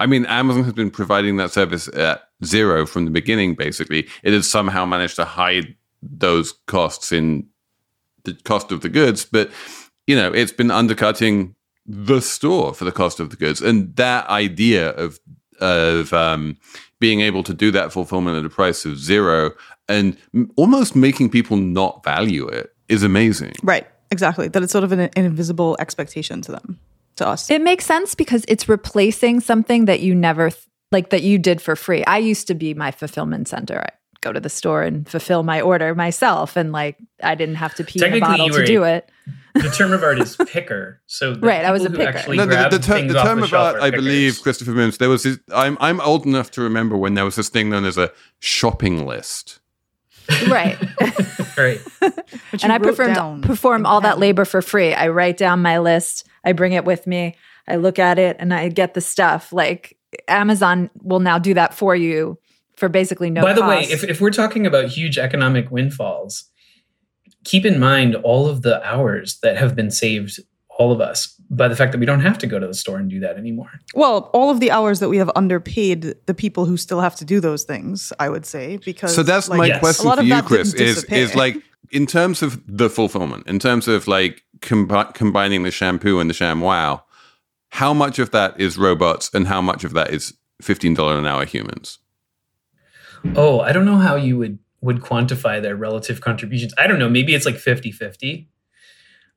[0.00, 4.08] I mean, Amazon has been providing that service at zero from the beginning, basically.
[4.22, 7.46] It has somehow managed to hide those costs in
[8.24, 9.50] the cost of the goods, but
[10.06, 11.54] you know, it's been undercutting
[11.86, 13.60] the store for the cost of the goods.
[13.60, 15.20] And that idea of
[15.60, 16.56] of um,
[16.98, 19.50] being able to do that fulfillment at a price of zero
[19.88, 20.16] and
[20.56, 23.52] almost making people not value it is amazing.
[23.62, 23.86] Right.
[24.10, 24.48] Exactly.
[24.48, 26.80] That it's sort of an, an invisible expectation to them,
[27.20, 27.50] to us.
[27.50, 31.62] It makes sense because it's replacing something that you never th- like that you did
[31.62, 32.04] for free.
[32.04, 35.60] I used to be my fulfillment center I go to the store and fulfill my
[35.60, 39.10] order myself and like I didn't have to pee in a bottle to do it.
[39.54, 41.00] the term of art is picker.
[41.06, 42.34] So right, I was a picker.
[42.34, 44.98] No, the, the, ter- the term the of art, I believe, Christopher Mims.
[44.98, 45.22] There was.
[45.22, 48.12] This, I'm I'm old enough to remember when there was this thing known as a
[48.40, 49.59] shopping list.
[50.48, 50.78] Right.
[51.56, 51.80] right.
[52.62, 54.94] and I perform perform all that labor for free.
[54.94, 56.26] I write down my list.
[56.44, 57.36] I bring it with me.
[57.68, 59.52] I look at it and I get the stuff.
[59.52, 59.96] Like
[60.28, 62.38] Amazon will now do that for you
[62.76, 63.88] for basically no By the cost.
[63.88, 66.44] way, if, if we're talking about huge economic windfalls,
[67.44, 70.40] keep in mind all of the hours that have been saved
[70.78, 72.98] all of us by the fact that we don't have to go to the store
[72.98, 73.70] and do that anymore.
[73.94, 77.24] Well, all of the hours that we have underpaid the people who still have to
[77.24, 79.80] do those things, I would say, because so that's like, my yes.
[79.80, 80.74] question for you, Chris.
[80.74, 81.56] Is is like
[81.90, 87.02] in terms of the fulfillment, in terms of like combining the shampoo and the ShamWow,
[87.70, 91.26] how much of that is robots and how much of that is fifteen dollar an
[91.26, 91.98] hour humans?
[93.34, 96.72] Oh, I don't know how you would would quantify their relative contributions.
[96.78, 98.46] I don't know, maybe it's like 50-50.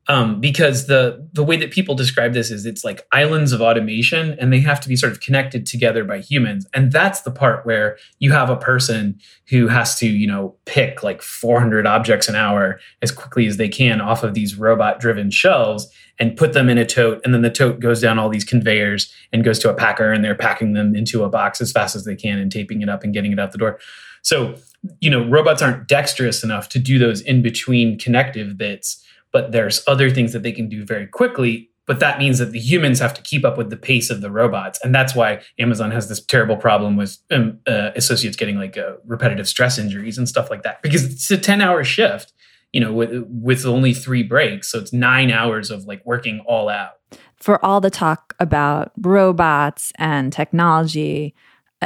[0.09, 4.37] Um, because the the way that people describe this is it's like islands of automation
[4.37, 6.67] and they have to be sort of connected together by humans.
[6.73, 9.17] And that's the part where you have a person
[9.49, 13.69] who has to you know pick like 400 objects an hour as quickly as they
[13.69, 15.89] can off of these robot driven shelves
[16.19, 17.21] and put them in a tote.
[17.23, 20.23] And then the tote goes down all these conveyors and goes to a packer and
[20.23, 23.05] they're packing them into a box as fast as they can and taping it up
[23.05, 23.79] and getting it out the door.
[24.21, 24.55] So
[24.99, 29.01] you know robots aren't dexterous enough to do those in between connective bits
[29.33, 32.59] but there's other things that they can do very quickly but that means that the
[32.59, 35.91] humans have to keep up with the pace of the robots and that's why amazon
[35.91, 40.29] has this terrible problem with um, uh, associates getting like uh, repetitive stress injuries and
[40.29, 42.33] stuff like that because it's a 10 hour shift
[42.73, 44.69] you know, with with only three breaks.
[44.69, 46.93] So it's nine hours of like working all out.
[47.37, 51.35] For all the talk about robots and technology,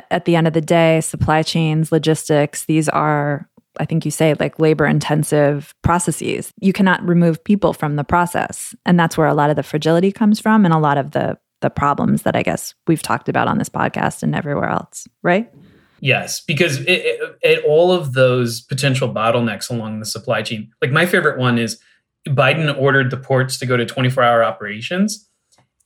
[0.10, 4.34] at the end of the day, supply chains, logistics, these are I think you say
[4.40, 6.52] like labor intensive processes.
[6.60, 8.76] You cannot remove people from the process.
[8.86, 11.38] And that's where a lot of the fragility comes from and a lot of the
[11.62, 15.52] the problems that I guess we've talked about on this podcast and everywhere else, right?
[16.00, 20.92] Yes, because it, it, it, all of those potential bottlenecks along the supply chain, like
[20.92, 21.80] my favorite one is
[22.28, 25.28] Biden ordered the ports to go to 24 hour operations.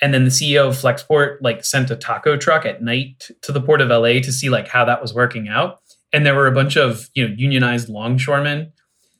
[0.01, 3.61] And then the CEO of Flexport like sent a taco truck at night to the
[3.61, 5.80] port of LA to see like how that was working out.
[6.13, 8.71] And there were a bunch of, you know, unionized longshoremen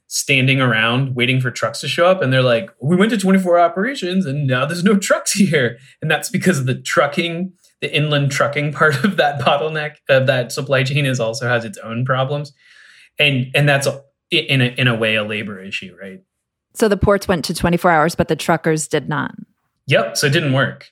[0.08, 2.21] standing around waiting for trucks to show up.
[2.21, 5.77] And they're like we went to 24 operations and now there's no trucks here.
[6.01, 10.51] And that's because of the trucking the inland trucking part of that bottleneck of that
[10.51, 12.54] supply chain is also has its own problems.
[13.17, 13.88] And and that's
[14.32, 16.21] in a, in a way a labor issue right?
[16.73, 19.34] So the ports went to 24 hours but the truckers did not.
[19.88, 20.91] Yep so it didn't work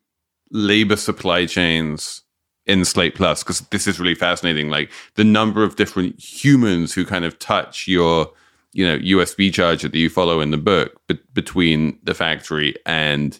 [0.51, 2.21] labor supply chains
[2.65, 4.69] in Slate Plus because this is really fascinating.
[4.69, 8.31] Like the number of different humans who kind of touch your,
[8.73, 13.39] you know, USB charger that you follow in the book be- between the factory and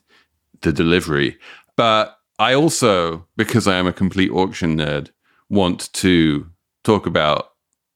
[0.62, 1.38] the delivery.
[1.76, 5.10] But I also, because I am a complete auction nerd,
[5.50, 6.50] want to
[6.84, 7.52] talk about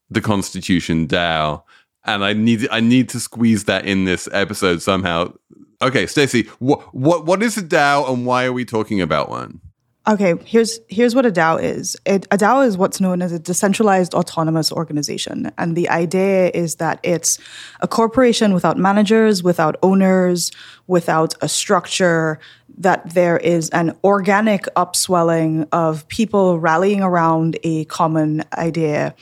[0.09, 1.63] the Constitution DAO,
[2.05, 5.33] and I need I need to squeeze that in this episode somehow.
[5.81, 9.61] Okay, Stacey, what what what is a DAO, and why are we talking about one?
[10.07, 11.97] Okay, here's here's what a DAO is.
[12.05, 16.75] It, a DAO is what's known as a decentralized autonomous organization, and the idea is
[16.75, 17.39] that it's
[17.81, 20.51] a corporation without managers, without owners,
[20.85, 22.39] without a structure.
[22.77, 29.15] That there is an organic upswelling of people rallying around a common idea,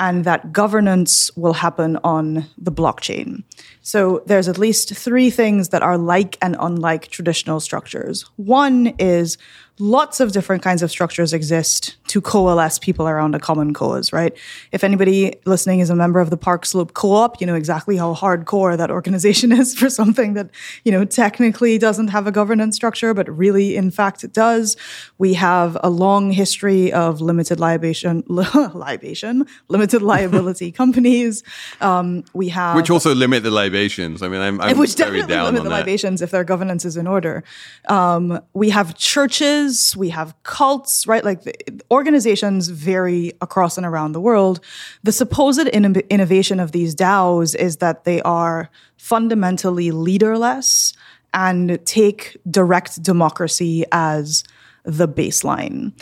[0.00, 3.44] and that governance will happen on the blockchain.
[3.82, 8.24] So there's at least three things that are like and unlike traditional structures.
[8.36, 9.36] One is
[9.80, 14.36] lots of different kinds of structures exist to coalesce people around a common cause, right?
[14.72, 18.14] If anybody listening is a member of the Park Slope Co-op, you know exactly how
[18.14, 20.50] hardcore that organization is for something that,
[20.84, 24.76] you know, technically doesn't have a governance structure, but really, in fact, it does.
[25.18, 31.42] We have a long history of limited libation, libation, limited liability companies.
[31.80, 34.22] Um, we have which also limit the libations.
[34.22, 35.80] I mean, I'm, I'm which definitely limit the that.
[35.80, 37.44] libations if their governance is in order.
[37.88, 41.24] Um, we have churches, we have cults, right?
[41.24, 41.54] Like the,
[41.90, 44.60] organizations vary across and around the world.
[45.02, 50.92] The supposed in- innovation of these DAOs is that they are fundamentally leaderless
[51.32, 54.44] and take direct democracy as
[54.84, 55.92] the baseline.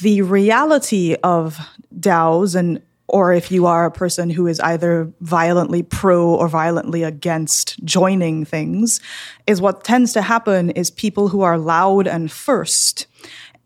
[0.00, 1.58] The reality of
[1.98, 2.80] DAOs and
[3.12, 8.44] or if you are a person who is either violently pro or violently against joining
[8.44, 9.00] things,
[9.46, 13.06] is what tends to happen is people who are loud and first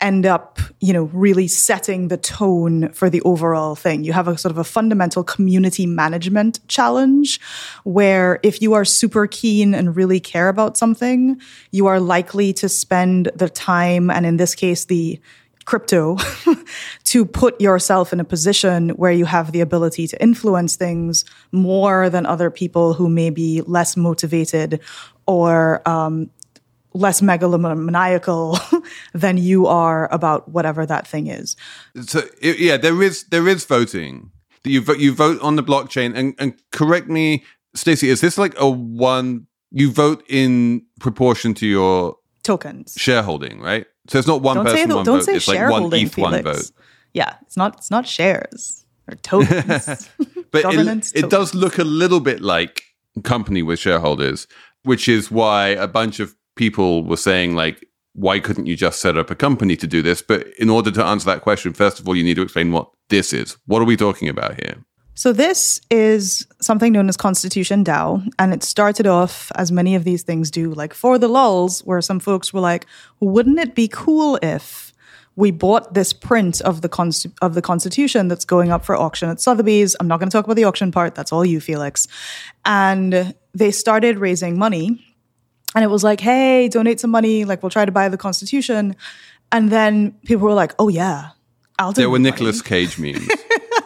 [0.00, 4.04] end up, you know, really setting the tone for the overall thing.
[4.04, 7.40] You have a sort of a fundamental community management challenge
[7.84, 12.68] where if you are super keen and really care about something, you are likely to
[12.68, 15.18] spend the time and in this case the
[15.66, 16.16] crypto
[17.04, 22.08] to put yourself in a position where you have the ability to influence things more
[22.08, 24.80] than other people who may be less motivated
[25.26, 26.30] or um,
[26.94, 28.58] less megalomaniacal
[29.12, 31.56] than you are about whatever that thing is.
[32.00, 34.30] So yeah, there is there is voting.
[34.62, 37.44] That you vote you vote on the blockchain, and and correct me,
[37.74, 39.46] Stacey, is this like a one?
[39.72, 42.94] You vote in proportion to your Tokens.
[42.96, 43.86] shareholding, right?
[44.08, 45.24] So it's not one don't person say the, one don't vote.
[45.24, 46.70] say It's like one ETH one Felix.
[46.70, 46.76] vote.
[47.12, 48.84] Yeah, it's not it's not shares.
[49.08, 50.08] or tokens.
[50.50, 52.82] but it, it does look a little bit like
[53.24, 54.46] company with shareholders,
[54.82, 59.16] which is why a bunch of people were saying like, why couldn't you just set
[59.16, 60.22] up a company to do this?
[60.22, 62.90] But in order to answer that question, first of all, you need to explain what
[63.08, 63.56] this is.
[63.66, 64.76] What are we talking about here?
[65.16, 70.04] So this is something known as Constitution DAO, and it started off as many of
[70.04, 72.84] these things do, like for the lulls, where some folks were like,
[73.20, 74.92] "Wouldn't it be cool if
[75.34, 79.30] we bought this print of the const- of the Constitution that's going up for auction
[79.30, 82.06] at Sotheby's?" I'm not going to talk about the auction part; that's all you, Felix.
[82.66, 85.02] And they started raising money,
[85.74, 87.46] and it was like, "Hey, donate some money.
[87.46, 88.94] Like, we'll try to buy the Constitution."
[89.50, 91.30] And then people were like, "Oh yeah,
[91.78, 93.26] I'll." There were money." Nicolas Cage memes.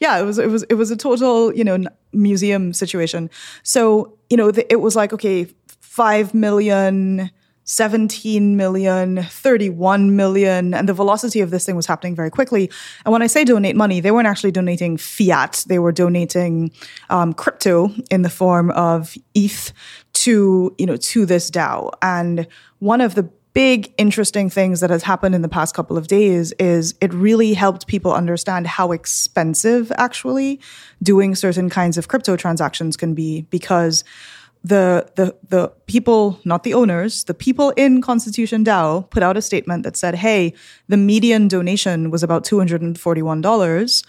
[0.00, 1.78] yeah, it was it was it was a total you know
[2.12, 3.30] museum situation.
[3.62, 5.46] So you know the, it was like okay,
[5.80, 7.30] five million.
[7.66, 12.70] 17 million, 31 million, and the velocity of this thing was happening very quickly.
[13.04, 16.72] And when I say donate money, they weren't actually donating fiat, they were donating
[17.08, 19.72] um, crypto in the form of ETH
[20.12, 21.90] to, you know, to this DAO.
[22.02, 22.46] And
[22.80, 26.52] one of the big interesting things that has happened in the past couple of days
[26.58, 30.60] is it really helped people understand how expensive actually
[31.02, 34.04] doing certain kinds of crypto transactions can be because
[34.64, 39.42] the the the people, not the owners, the people in Constitution DAO put out a
[39.42, 40.54] statement that said, "Hey,
[40.88, 44.02] the median donation was about two hundred and forty-one dollars."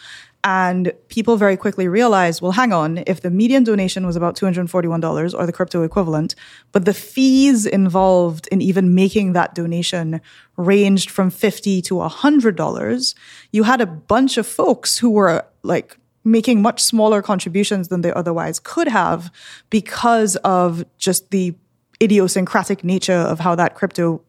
[0.48, 5.34] And people very quickly realized, well, hang on, if the median donation was about $241
[5.34, 6.36] or the crypto equivalent,
[6.72, 10.22] but the fees involved in even making that donation
[10.56, 13.16] ranged from 50 to $100,
[13.52, 18.14] you had a bunch of folks who were like making much smaller contributions than they
[18.14, 19.32] otherwise could have
[19.72, 21.56] because of just the
[22.04, 24.22] idiosyncratic nature of how that crypto,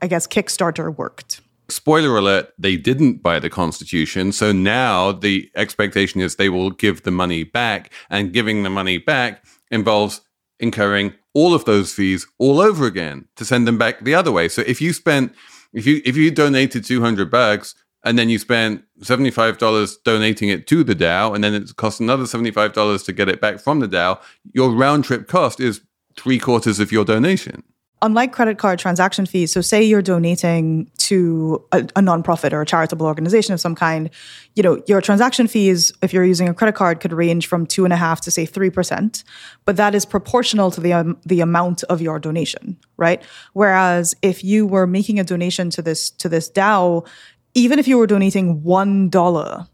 [0.00, 1.40] I guess, Kickstarter worked.
[1.68, 4.32] Spoiler alert, they didn't buy the Constitution.
[4.32, 8.98] So now the expectation is they will give the money back, and giving the money
[8.98, 10.20] back involves
[10.60, 14.48] incurring all of those fees all over again to send them back the other way.
[14.48, 15.34] So if you spent
[15.72, 20.84] if you if you donated 200 bucks and then you spent $75 donating it to
[20.84, 24.18] the DAO and then it costs another $75 to get it back from the DAO,
[24.52, 25.82] your round trip cost is
[26.16, 27.62] three quarters of your donation.
[28.02, 32.66] Unlike credit card transaction fees, so say you're donating to a, a nonprofit or a
[32.66, 34.10] charitable organization of some kind,
[34.54, 37.84] you know, your transaction fees, if you're using a credit card, could range from two
[37.84, 39.24] and a half to say three percent,
[39.64, 43.22] but that is proportional to the um, the amount of your donation, right?
[43.54, 47.06] Whereas if you were making a donation to this to this DAO,
[47.54, 49.66] even if you were donating one dollar,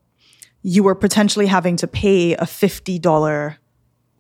[0.63, 3.59] you were potentially having to pay a fifty dollar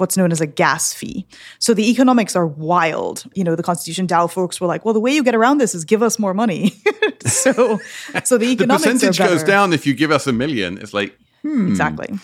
[0.02, 1.24] what's known as a gas fee.
[1.60, 3.24] So the economics are wild.
[3.34, 5.76] You know, the Constitution DAO folks were like, well, the way you get around this
[5.76, 6.74] is give us more money.
[7.24, 7.78] so
[8.24, 10.76] so the economics The percentage goes down if you give us a million.
[10.78, 11.68] It's like, hmm.
[11.68, 12.18] Exactly.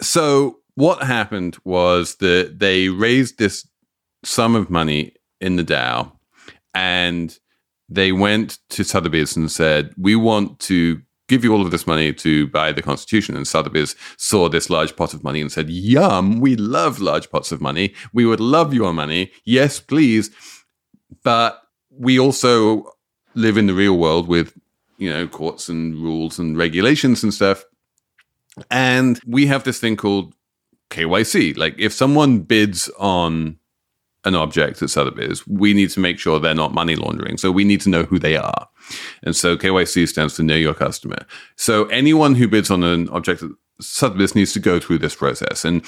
[0.00, 3.68] So what happened was that they raised this
[4.24, 6.12] sum of money in the DAO
[6.74, 7.38] and
[7.90, 12.12] they went to Sotheby's and said, We want to give you all of this money
[12.12, 13.36] to buy the Constitution.
[13.36, 17.52] And Sotheby's saw this large pot of money and said, Yum, we love large pots
[17.52, 17.94] of money.
[18.12, 19.32] We would love your money.
[19.44, 20.30] Yes, please.
[21.22, 22.84] But we also
[23.34, 24.58] live in the real world with,
[24.98, 27.64] you know, courts and rules and regulations and stuff.
[28.70, 30.34] And we have this thing called
[30.90, 31.56] KYC.
[31.56, 33.58] Like if someone bids on
[34.24, 37.36] an object at Sotheby's, we need to make sure they're not money laundering.
[37.38, 38.68] So we need to know who they are.
[39.22, 41.26] And so KYC stands for know your customer.
[41.56, 43.50] So anyone who bids on an object at
[43.80, 45.64] Sotheby's needs to go through this process.
[45.64, 45.84] And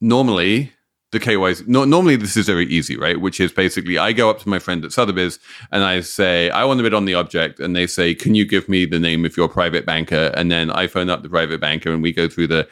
[0.00, 0.72] normally
[1.12, 3.20] the KYC, no, normally this is very easy, right?
[3.20, 5.38] Which is basically I go up to my friend at Sotheby's
[5.70, 7.60] and I say, I want to bid on the object.
[7.60, 10.32] And they say, can you give me the name of your private banker?
[10.34, 12.68] And then I phone up the private banker and we go through the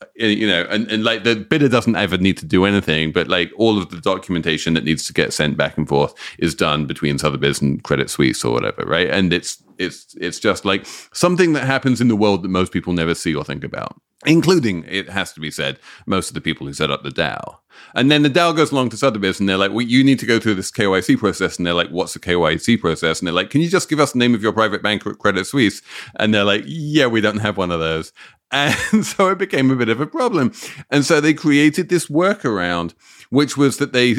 [0.00, 3.26] Uh, you know, and, and like the bidder doesn't ever need to do anything, but
[3.26, 6.86] like all of the documentation that needs to get sent back and forth is done
[6.86, 9.10] between Sotheby's and Credit Suisse or whatever, right?
[9.10, 12.92] And it's it's it's just like something that happens in the world that most people
[12.92, 16.66] never see or think about, including it has to be said, most of the people
[16.66, 17.58] who set up the DAO.
[17.94, 20.26] And then the DAO goes along to Sotheby's and they're like, well, you need to
[20.26, 21.56] go through this KYC process.
[21.56, 23.20] And they're like, what's the KYC process?
[23.20, 25.18] And they're like, can you just give us the name of your private bank at
[25.18, 25.80] Credit Suisse?
[26.16, 28.12] And they're like, yeah, we don't have one of those.
[28.50, 28.74] And
[29.04, 30.52] so it became a bit of a problem.
[30.90, 32.94] And so they created this workaround,
[33.30, 34.16] which was that they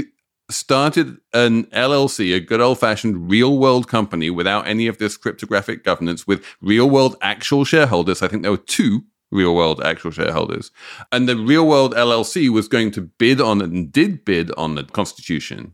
[0.49, 5.84] started an LLC, a good old fashioned real world company without any of this cryptographic
[5.84, 8.21] governance with real world actual shareholders.
[8.21, 10.71] I think there were two real world actual shareholders.
[11.11, 14.75] And the real world LLC was going to bid on it and did bid on
[14.75, 15.73] the Constitution.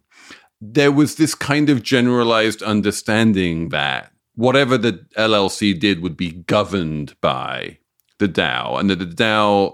[0.59, 7.15] There was this kind of generalized understanding that whatever the LLC did would be governed
[7.21, 7.77] by
[8.19, 9.73] the DAO and that the DAO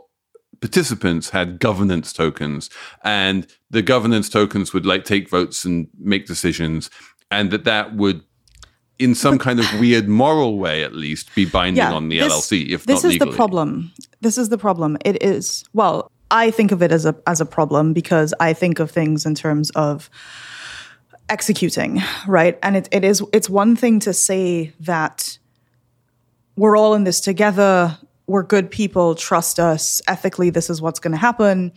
[0.60, 2.70] participants had governance tokens
[3.04, 6.90] and the governance tokens would like take votes and make decisions
[7.32, 8.22] and that that would
[9.00, 12.32] in some kind of weird moral way at least be binding Yeah, on the this-
[12.32, 13.32] LLC if this is legally.
[13.32, 13.92] the problem.
[14.22, 14.98] This is the problem.
[15.04, 18.80] It is well, I think of it as a as a problem because I think
[18.80, 20.10] of things in terms of
[21.30, 22.58] executing, right?
[22.62, 25.38] And it, it is it's one thing to say that
[26.56, 27.98] we're all in this together,
[28.32, 31.72] we're good people, trust us, ethically this is what's going to happen.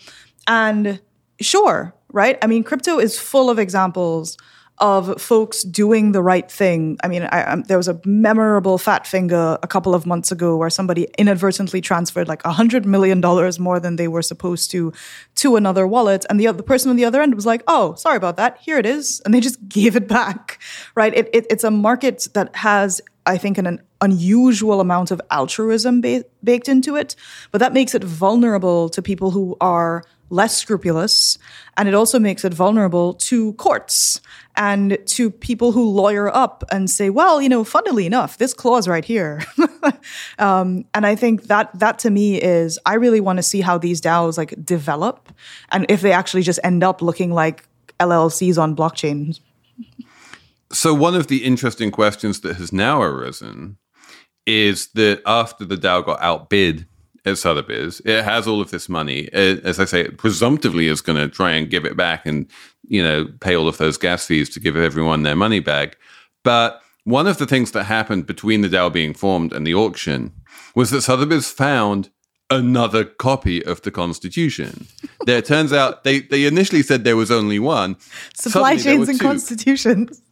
[0.46, 1.00] And
[1.40, 2.38] sure, right?
[2.42, 4.36] I mean, crypto is full of examples
[4.78, 6.98] of folks doing the right thing.
[7.04, 10.56] I mean, I, um, there was a memorable fat finger a couple of months ago
[10.56, 14.92] where somebody inadvertently transferred like a hundred million dollars more than they were supposed to
[15.36, 18.16] to another wallet, and the other person on the other end was like, "Oh, sorry
[18.16, 18.58] about that.
[18.60, 20.58] Here it is," and they just gave it back.
[20.96, 21.14] Right?
[21.14, 26.00] It, it, it's a market that has, I think, an, an unusual amount of altruism
[26.00, 27.14] ba- baked into it,
[27.52, 31.38] but that makes it vulnerable to people who are less scrupulous,
[31.76, 34.20] and it also makes it vulnerable to courts
[34.56, 38.86] and to people who lawyer up and say, well, you know, funnily enough, this clause
[38.86, 39.42] right here.
[40.38, 43.78] um, and I think that that to me is I really want to see how
[43.78, 45.32] these DAOs like develop
[45.70, 47.66] and if they actually just end up looking like
[48.00, 49.38] LLCs on blockchain.
[50.72, 53.78] So one of the interesting questions that has now arisen
[54.46, 56.86] is that after the DAO got outbid
[57.24, 59.28] at Sotheby's, it has all of this money.
[59.32, 62.46] It, as I say, it presumptively is going to try and give it back and
[62.86, 65.96] you know pay all of those gas fees to give everyone their money back.
[66.42, 70.32] But one of the things that happened between the DAO being formed and the auction
[70.74, 72.10] was that Sotheby's found
[72.50, 74.86] another copy of the Constitution.
[75.26, 77.96] there it turns out they they initially said there was only one.
[78.34, 80.22] Suddenly chains and two constitutions.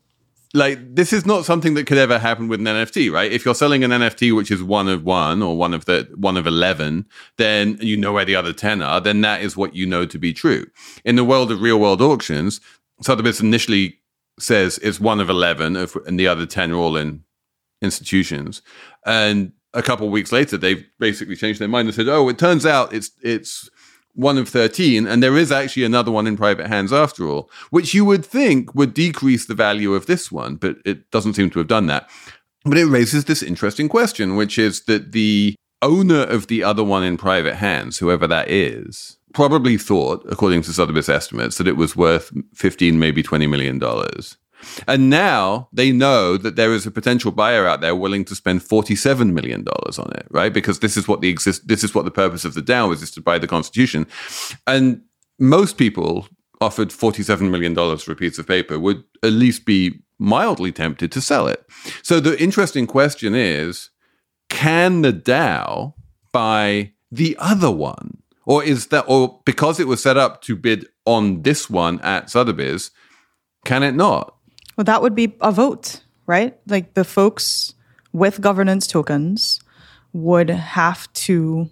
[0.54, 3.32] Like this is not something that could ever happen with an NFT, right?
[3.32, 6.36] If you're selling an NFT which is one of one or one of the one
[6.36, 7.06] of eleven,
[7.38, 9.00] then you know where the other ten are.
[9.00, 10.66] Then that is what you know to be true.
[11.04, 12.60] In the world of real world auctions,
[13.00, 13.98] Sotheby's initially
[14.38, 17.24] says it's one of eleven, of, and the other ten are all in
[17.80, 18.62] institutions.
[19.06, 22.38] And a couple of weeks later, they've basically changed their mind and said, "Oh, it
[22.38, 23.70] turns out it's it's."
[24.14, 27.94] One of 13 and there is actually another one in private hands after all which
[27.94, 31.58] you would think would decrease the value of this one but it doesn't seem to
[31.58, 32.08] have done that.
[32.64, 37.02] But it raises this interesting question which is that the owner of the other one
[37.02, 41.96] in private hands whoever that is probably thought according to Sotheby's estimates that it was
[41.96, 44.36] worth 15 maybe 20 million dollars
[44.86, 48.60] and now they know that there is a potential buyer out there willing to spend
[48.60, 50.52] $47 million on it, right?
[50.52, 53.02] Because this is what the exist this is what the purpose of the DAO is,
[53.02, 54.06] is to buy the constitution.
[54.66, 55.02] And
[55.38, 56.28] most people
[56.60, 61.20] offered $47 million for a piece of paper would at least be mildly tempted to
[61.20, 61.66] sell it.
[62.02, 63.90] So the interesting question is,
[64.48, 65.94] can the DAO
[66.32, 68.18] buy the other one?
[68.44, 72.30] Or is that or because it was set up to bid on this one at
[72.30, 72.90] Sotheby's,
[73.64, 74.36] can it not?
[74.76, 76.58] Well, that would be a vote, right?
[76.66, 77.74] Like the folks
[78.12, 79.60] with governance tokens
[80.12, 81.70] would have to,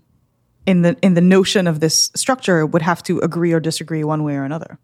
[0.67, 4.25] in the in the notion of this structure, would have to agree or disagree one
[4.25, 4.79] way or another.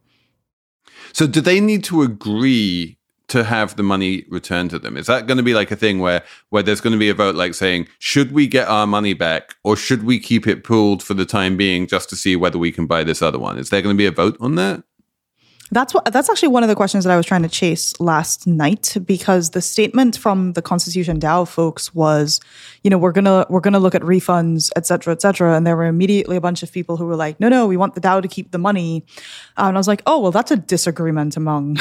[1.13, 2.99] So, do they need to agree
[3.29, 4.97] to have the money returned to them?
[4.97, 7.15] Is that going to be like a thing where where there's going to be a
[7.15, 11.03] vote, like saying, should we get our money back, or should we keep it pooled
[11.03, 13.59] for the time being, just to see whether we can buy this other one?
[13.59, 14.85] Is there going to be a vote on that?
[15.73, 18.47] That's what that's actually one of the questions that I was trying to chase last
[18.47, 22.41] night because the statement from the Constitution DAO folks was,
[22.85, 25.57] you know, we're gonna we're gonna look at refunds, et cetera, et cetera.
[25.57, 27.95] And there were immediately a bunch of people who were like, no, no, we want
[27.95, 29.05] the DAO to keep the money.
[29.57, 31.79] Uh, and I was like, oh, well, that's a disagreement among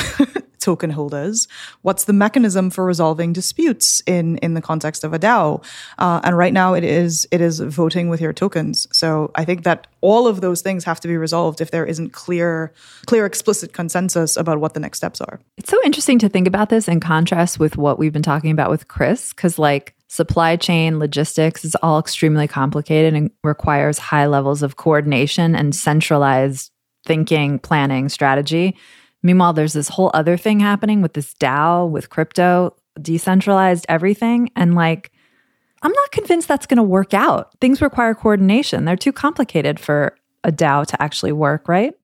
[0.66, 1.48] token holders.
[1.84, 5.64] What's the mechanism for resolving disputes in in the context of a DAO?
[6.00, 8.88] Uh, and right now, it is it is voting with your tokens.
[8.92, 12.12] So I think that all of those things have to be resolved if there isn't
[12.14, 12.74] clear
[13.06, 15.40] clear explicit consensus about what the next steps are.
[15.58, 18.72] It's so interesting to think about this in contrast with what we've been talking about
[18.72, 24.64] with Chris, because like supply chain logistics is all extremely complicated and requires high levels
[24.64, 26.72] of coordination and centralized
[27.06, 28.76] thinking, planning, strategy.
[29.26, 34.52] Meanwhile, there's this whole other thing happening with this DAO, with crypto, decentralized everything.
[34.56, 35.12] And like,
[35.82, 37.60] I'm not convinced that's going to work out.
[37.60, 38.86] Things require coordination.
[38.86, 41.96] They're too complicated for a DAO to actually work, right?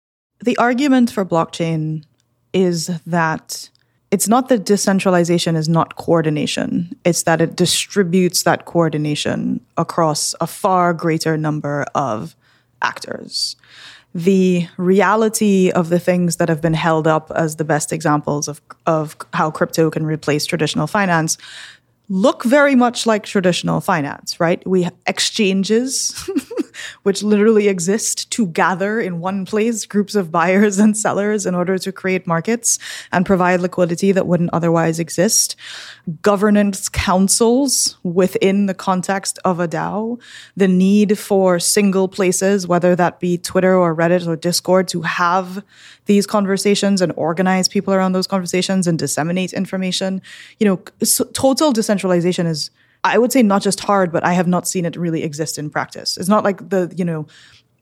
[0.43, 2.05] The argument for blockchain
[2.53, 3.69] is that
[4.09, 10.47] it's not that decentralization is not coordination, it's that it distributes that coordination across a
[10.47, 12.35] far greater number of
[12.81, 13.55] actors.
[14.13, 18.61] The reality of the things that have been held up as the best examples of,
[18.85, 21.37] of how crypto can replace traditional finance
[22.11, 24.61] look very much like traditional finance, right?
[24.67, 26.29] We have exchanges,
[27.03, 31.77] which literally exist to gather in one place groups of buyers and sellers in order
[31.77, 32.79] to create markets
[33.13, 35.55] and provide liquidity that wouldn't otherwise exist.
[36.21, 40.19] Governance councils within the context of a DAO,
[40.57, 45.63] the need for single places, whether that be Twitter or Reddit or Discord, to have
[46.07, 50.21] these conversations and organize people around those conversations and disseminate information.
[50.59, 50.75] You know,
[51.31, 52.71] total decentralization is,
[53.03, 55.69] I would say, not just hard, but I have not seen it really exist in
[55.69, 56.17] practice.
[56.17, 57.27] It's not like the, you know,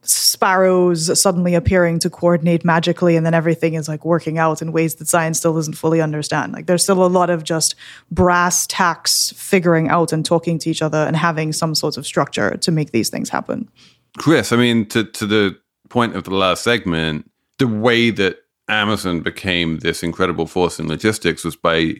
[0.02, 4.94] sparrows suddenly appearing to coordinate magically and then everything is like working out in ways
[4.94, 7.74] that science still doesn't fully understand like there's still a lot of just
[8.10, 12.56] brass tacks figuring out and talking to each other and having some sort of structure
[12.56, 13.68] to make these things happen
[14.16, 15.54] chris i mean to, to the
[15.90, 21.44] point of the last segment the way that amazon became this incredible force in logistics
[21.44, 21.94] was by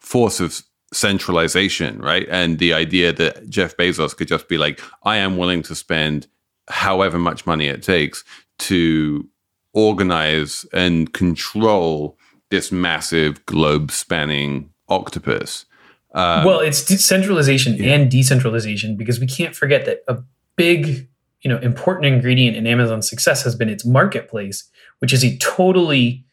[0.00, 0.62] force of
[0.92, 5.62] centralization right and the idea that jeff bezos could just be like i am willing
[5.62, 6.28] to spend
[6.68, 8.24] however much money it takes
[8.58, 9.28] to
[9.72, 12.16] organize and control
[12.50, 15.66] this massive globe spanning octopus.
[16.14, 17.94] Um, well, it's decentralization yeah.
[17.94, 20.22] and decentralization because we can't forget that a
[20.56, 21.08] big,
[21.42, 24.68] you know, important ingredient in Amazon's success has been its marketplace,
[25.00, 26.24] which is a totally,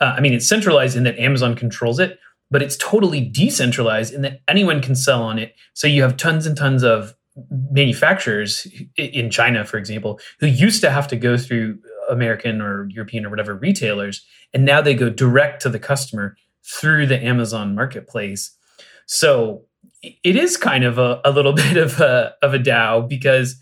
[0.00, 2.18] uh, I mean, it's centralized in that Amazon controls it,
[2.50, 5.54] but it's totally decentralized in that anyone can sell on it.
[5.74, 7.14] So you have tons and tons of
[7.70, 11.78] manufacturers in China, for example, who used to have to go through
[12.08, 17.06] American or European or whatever retailers, and now they go direct to the customer through
[17.06, 18.56] the Amazon marketplace.
[19.06, 19.64] So
[20.02, 23.60] it is kind of a, a little bit of a of a DAO because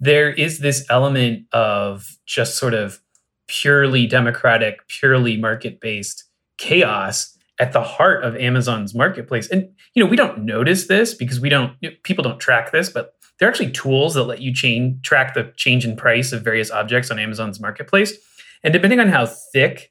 [0.00, 3.00] there is this element of just sort of
[3.46, 6.24] purely democratic, purely market based
[6.58, 9.48] chaos at the heart of Amazon's marketplace.
[9.48, 13.14] And you know, we don't notice this because we don't people don't track this, but
[13.38, 16.70] there are actually tools that let you chain track the change in price of various
[16.70, 18.16] objects on Amazon's marketplace.
[18.62, 19.90] And depending on how thick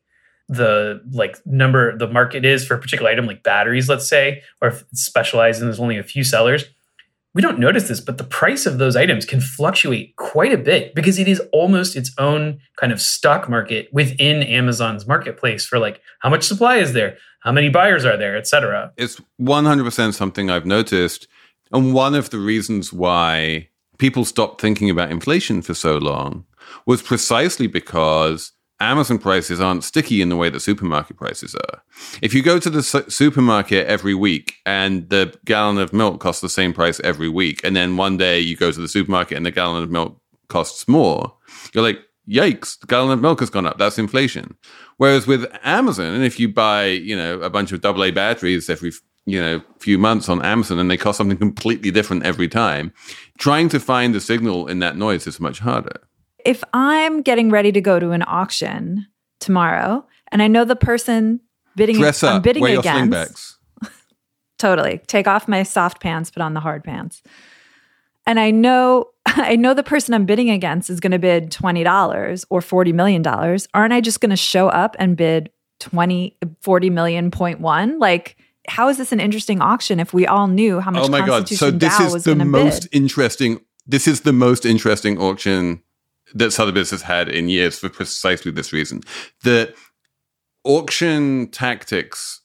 [0.51, 4.67] the like number the market is for a particular item like batteries let's say or
[4.67, 6.65] if it's specialized and there's only a few sellers
[7.33, 10.93] we don't notice this, but the price of those items can fluctuate quite a bit
[10.93, 16.01] because it is almost its own kind of stock market within Amazon's marketplace for like
[16.19, 18.91] how much supply is there, how many buyers are there, etc.
[18.97, 21.27] It's 100% something I've noticed.
[21.71, 26.45] And one of the reasons why people stopped thinking about inflation for so long
[26.85, 28.51] was precisely because
[28.81, 31.83] Amazon prices aren't sticky in the way that supermarket prices are.
[32.21, 36.41] If you go to the su- supermarket every week and the gallon of milk costs
[36.41, 39.45] the same price every week, and then one day you go to the supermarket and
[39.45, 41.31] the gallon of milk costs more,
[41.73, 43.77] you're like, yikes, the gallon of milk has gone up.
[43.77, 44.57] That's inflation.
[44.97, 48.91] Whereas with Amazon, and if you buy, you know, a bunch of AA batteries every
[49.27, 52.91] you know few months on Amazon and they cost something completely different every time,
[53.37, 56.01] trying to find the signal in that noise is much harder
[56.45, 59.07] if I'm getting ready to go to an auction
[59.39, 61.41] tomorrow and I know the person
[61.75, 63.57] bidding Dress up, I'm bidding wear against
[64.57, 65.01] totally.
[65.07, 67.21] Take off my soft pants put on the hard pants.
[68.25, 72.45] And I know I know the person I'm bidding against is going to bid $20
[72.49, 73.67] or 40 million dollars.
[73.73, 77.99] Aren't I just going to show up and bid 20 40 million point one?
[77.99, 78.37] Like
[78.67, 81.49] how is this an interesting auction if we all knew how much oh my god.
[81.49, 82.95] So this DAO is the most bid?
[82.95, 85.81] interesting this is the most interesting auction
[86.33, 89.01] that Sotheby's has had in years for precisely this reason.
[89.43, 89.73] The
[90.63, 92.41] auction tactics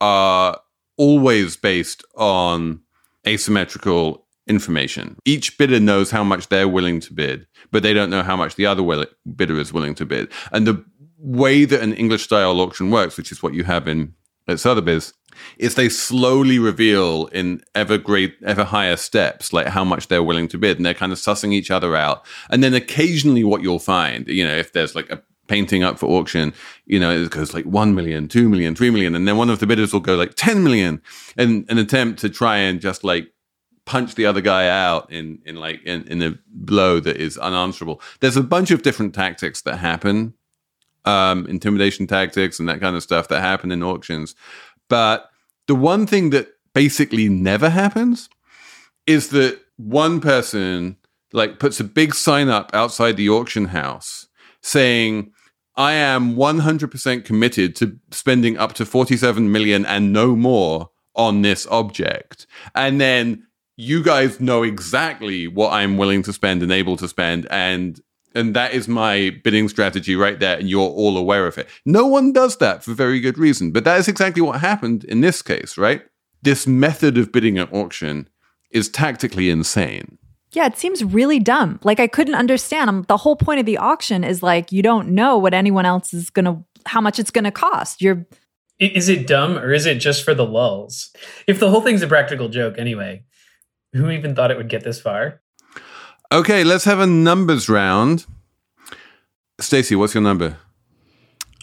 [0.00, 0.60] are
[0.96, 2.80] always based on
[3.26, 5.16] asymmetrical information.
[5.24, 8.54] Each bidder knows how much they're willing to bid, but they don't know how much
[8.54, 10.30] the other will- bidder is willing to bid.
[10.52, 10.84] And the
[11.18, 14.14] way that an English style auction works, which is what you have in
[14.46, 15.12] at Sotheby's,
[15.58, 20.48] is they slowly reveal in ever great, ever higher steps, like how much they're willing
[20.48, 22.24] to bid, and they're kind of sussing each other out.
[22.50, 26.06] And then occasionally, what you'll find, you know, if there's like a painting up for
[26.06, 26.52] auction,
[26.86, 29.14] you know, it goes like 1 million, 2 million, 3 million.
[29.14, 31.02] And then one of the bidders will go like 10 million
[31.36, 33.32] and an attempt to try and just like
[33.84, 38.00] punch the other guy out in, in like in, in a blow that is unanswerable.
[38.20, 40.34] There's a bunch of different tactics that happen,
[41.04, 44.34] um, intimidation tactics and that kind of stuff that happen in auctions.
[44.88, 45.30] But
[45.66, 48.28] the one thing that basically never happens
[49.06, 50.96] is that one person
[51.32, 54.28] like puts a big sign up outside the auction house
[54.62, 55.32] saying
[55.76, 61.66] I am 100% committed to spending up to 47 million and no more on this
[61.66, 62.46] object.
[62.74, 63.46] And then
[63.76, 68.00] you guys know exactly what I'm willing to spend and able to spend and
[68.36, 72.06] and that is my bidding strategy right there and you're all aware of it no
[72.06, 75.42] one does that for very good reason but that is exactly what happened in this
[75.42, 76.02] case right
[76.42, 78.28] this method of bidding at auction
[78.70, 80.18] is tactically insane.
[80.52, 81.80] Yeah, it seems really dumb.
[81.82, 82.88] Like I couldn't understand.
[82.88, 86.14] Um, the whole point of the auction is like you don't know what anyone else
[86.14, 88.00] is gonna, how much it's gonna cost.
[88.00, 88.26] You're
[88.78, 91.10] Is it dumb or is it just for the lulls?
[91.46, 93.24] If the whole thing's a practical joke anyway,
[93.92, 95.42] who even thought it would get this far?
[96.32, 98.26] Okay, let's have a numbers round.
[99.60, 100.58] Stacey, what's your number?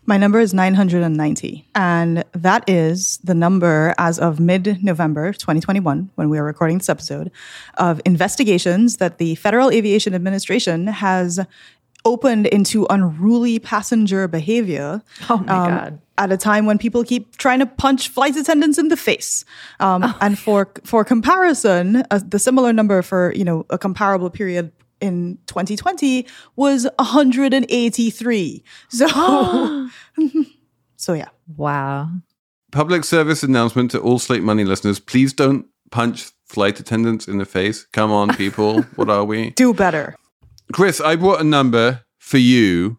[0.06, 1.68] My number is 990.
[1.76, 6.90] And that is the number as of mid November 2021, when we are recording this
[6.90, 7.32] episode,
[7.78, 11.40] of investigations that the Federal Aviation Administration has
[12.06, 15.02] opened into unruly passenger behavior.
[15.30, 16.02] Oh my um, God.
[16.18, 19.46] At a time when people keep trying to punch flight attendants in the face,
[19.80, 24.72] um, and for for comparison, uh, the similar number for you know a comparable period
[25.04, 28.64] in 2020 was 183.
[28.90, 29.08] So,
[30.96, 31.30] so yeah.
[31.58, 32.10] wow.
[32.72, 37.46] Public service announcement to all Slate Money listeners please don't punch flight attendants in the
[37.46, 37.86] face.
[37.92, 38.82] Come on, people.
[38.96, 39.52] what are we?
[39.52, 40.16] Do better.
[40.72, 42.98] Chris, I brought a number for you,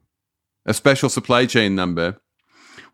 [0.67, 2.21] a special supply chain number,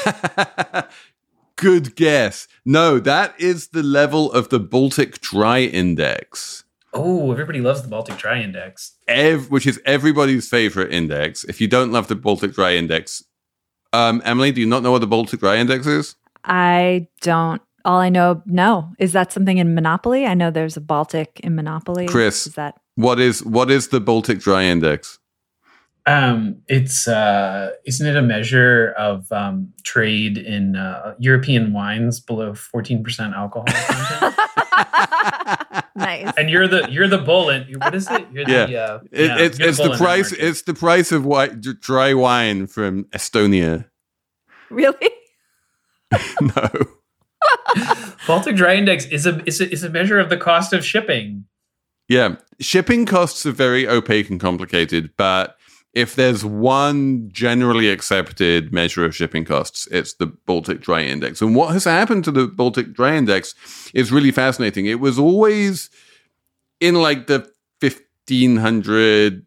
[1.56, 2.48] Good guess.
[2.64, 6.64] No, that is the level of the Baltic Dry Index,
[6.94, 8.92] Oh, everybody loves the Baltic Dry Index.
[9.08, 11.42] ev- which is everybody's favorite index.
[11.44, 13.24] If you don't love the Baltic Dry Index,
[13.94, 16.16] um, Emily, do you not know what the Baltic Dry Index is?
[16.44, 17.62] I don't.
[17.84, 20.26] All I know, no, is that something in Monopoly?
[20.26, 22.06] I know there's a Baltic in Monopoly.
[22.06, 22.46] Chris.
[22.46, 25.18] is that What is what is the Baltic Dry Index?
[26.04, 32.54] Um, it's uh, isn't it a measure of um, trade in uh, European wines below
[32.54, 34.34] fourteen percent alcohol content?
[35.96, 36.32] nice?
[36.36, 37.66] and you're the you're the bullet.
[37.78, 38.26] What is it?
[38.32, 38.66] You're Yeah.
[38.66, 40.32] the uh, It, yeah, it's you're it's bull the price.
[40.32, 43.84] It's the price of white, dry wine from Estonia.
[44.70, 45.10] Really?
[46.40, 46.68] no.
[48.26, 51.44] Baltic Dry Index is a is a, is a measure of the cost of shipping.
[52.08, 55.56] Yeah, shipping costs are very opaque and complicated, but
[55.94, 61.42] if there's one generally accepted measure of shipping costs, it's the Baltic Dry Index.
[61.42, 63.54] And what has happened to the Baltic Dry Index
[63.92, 64.86] is really fascinating.
[64.86, 65.90] It was always
[66.80, 69.46] in like the 1500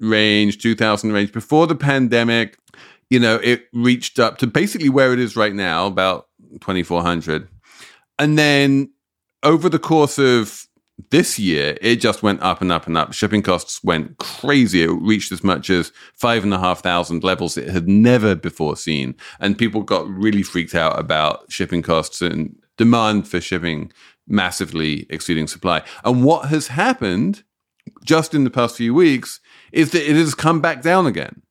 [0.00, 2.58] range, 2000 range before the pandemic.
[3.08, 6.27] You know, it reached up to basically where it is right now, about
[6.60, 7.48] 2400.
[8.18, 8.90] And then
[9.42, 10.66] over the course of
[11.10, 13.12] this year, it just went up and up and up.
[13.12, 14.82] Shipping costs went crazy.
[14.82, 18.76] It reached as much as five and a half thousand levels it had never before
[18.76, 19.14] seen.
[19.40, 23.92] And people got really freaked out about shipping costs and demand for shipping
[24.26, 25.82] massively exceeding supply.
[26.04, 27.44] And what has happened
[28.04, 29.40] just in the past few weeks
[29.72, 31.42] is that it has come back down again.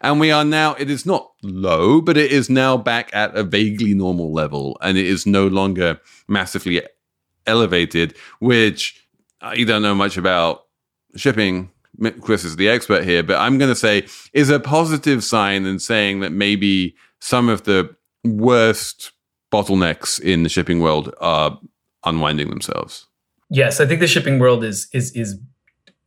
[0.00, 3.42] And we are now, it is not low, but it is now back at a
[3.42, 4.78] vaguely normal level.
[4.80, 6.82] And it is no longer massively
[7.46, 9.06] elevated, which
[9.54, 10.64] you don't know much about
[11.16, 11.70] shipping.
[12.20, 15.78] Chris is the expert here, but I'm going to say is a positive sign in
[15.78, 19.12] saying that maybe some of the worst
[19.50, 21.58] bottlenecks in the shipping world are
[22.04, 23.06] unwinding themselves.
[23.48, 25.38] Yes, I think the shipping world is is is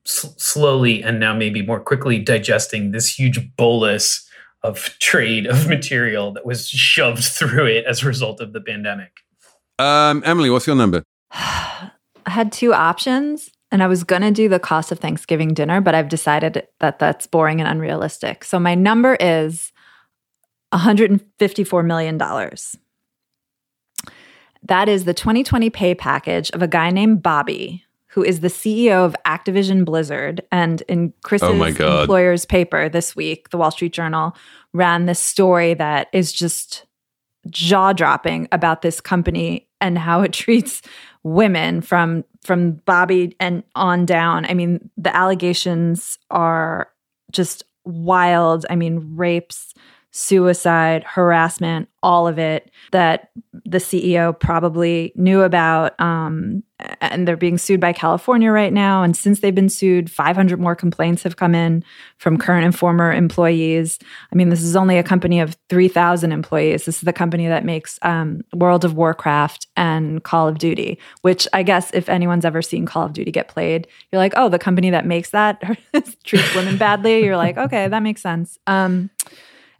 [0.09, 4.27] s- slowly and now maybe more quickly digesting this huge bolus
[4.63, 9.11] of trade of material that was shoved through it as a result of the pandemic.
[9.77, 11.03] Um, Emily, what's your number?
[11.31, 11.91] I
[12.25, 15.95] had two options and I was going to do the cost of Thanksgiving dinner, but
[15.95, 18.43] I've decided that that's boring and unrealistic.
[18.43, 19.71] So my number is
[20.73, 22.17] $154 million.
[24.63, 27.85] That is the 2020 pay package of a guy named Bobby,
[28.19, 30.41] who is the CEO of Activision Blizzard.
[30.51, 34.35] And in Chris's Oh employer's paper this week, the Wall Street Journal
[34.73, 36.85] ran this story that is just
[37.49, 40.81] jaw dropping about this company and how it treats
[41.23, 44.45] women from from Bobby and on down.
[44.45, 46.89] I mean, the allegations are
[47.31, 48.65] just wild.
[48.69, 49.73] I mean, rapes,
[50.11, 53.31] suicide, harassment, all of it that
[53.65, 55.99] the CEO probably knew about.
[55.99, 56.63] Um,
[57.01, 59.03] and they're being sued by California right now.
[59.03, 61.83] And since they've been sued, 500 more complaints have come in
[62.17, 63.99] from current and former employees.
[64.31, 66.85] I mean, this is only a company of 3,000 employees.
[66.85, 71.47] This is the company that makes um, World of Warcraft and Call of Duty, which
[71.51, 74.59] I guess if anyone's ever seen Call of Duty get played, you're like, oh, the
[74.59, 75.61] company that makes that
[76.23, 77.25] treats women badly.
[77.25, 78.57] You're like, okay, that makes sense.
[78.67, 79.09] Um,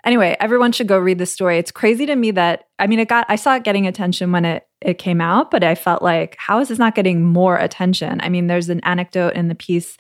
[0.06, 1.58] Anyway, everyone should go read the story.
[1.58, 4.46] It's crazy to me that I mean, it got I saw it getting attention when
[4.46, 8.22] it it came out, but I felt like how is this not getting more attention?
[8.22, 9.98] I mean, there's an anecdote in the piece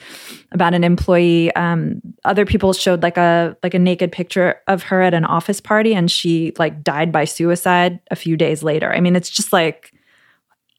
[0.51, 1.53] about an employee.
[1.55, 5.59] Um, other people showed like a like a naked picture of her at an office
[5.59, 8.93] party, and she like died by suicide a few days later.
[8.93, 9.91] I mean, it's just like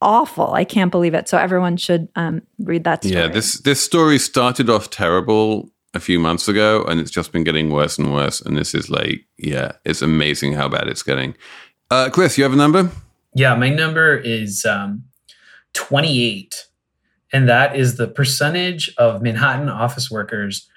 [0.01, 0.55] awful.
[0.55, 1.29] I can't believe it.
[1.29, 3.21] So everyone should um, read that story.
[3.21, 7.45] Yeah, this this story started off terrible a few months ago, and it's just been
[7.45, 8.41] getting worse and worse.
[8.41, 11.35] And this is like, yeah, it's amazing how bad it's getting.
[11.91, 12.91] Uh, Chris, you have a number?
[13.35, 15.05] Yeah, my number is um,
[15.75, 16.67] 28.
[17.33, 20.69] And that is the percentage of Manhattan office workers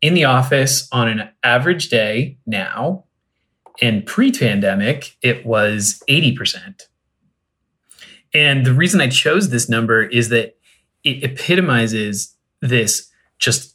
[0.00, 3.04] in the office on an average day now.
[3.82, 6.82] And pre pandemic, it was 80%.
[8.32, 10.56] And the reason I chose this number is that
[11.04, 13.73] it epitomizes this just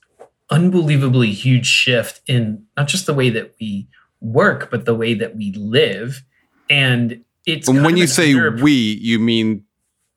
[0.49, 3.87] unbelievably huge shift in not just the way that we
[4.21, 6.23] work, but the way that we live.
[6.69, 9.65] And it's And when you say we, you mean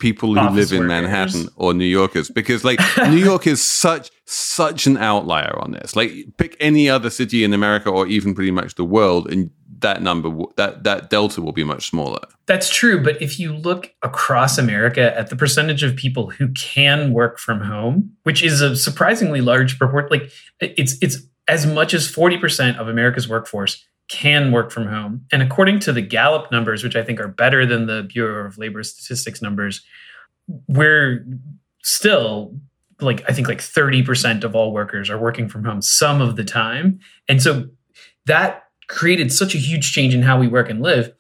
[0.03, 0.87] people who live in.
[0.87, 5.95] Manhattan or New Yorkers, because like New York is such such an outlier on this.
[5.95, 9.51] Like, pick any other city in America or even pretty much the world, and
[9.83, 12.21] that number, that that delta will be much smaller.
[12.47, 17.13] That's true, but if you look across America at the percentage of people who can
[17.13, 21.19] work from home, which is a surprisingly large proportion, like it's it's
[21.49, 25.25] as much as 40% of America's workforce can work from home.
[25.33, 28.59] And according to the Gallup numbers, which I think are better than the Bureau of
[28.59, 29.83] Labor Statistics numbers,
[30.69, 31.27] we're
[31.83, 32.55] still
[33.01, 36.45] like I think like 30% of all workers are working from home some of the
[36.45, 37.01] time.
[37.29, 37.69] And so
[38.27, 41.13] that created such a huge change in how we work and live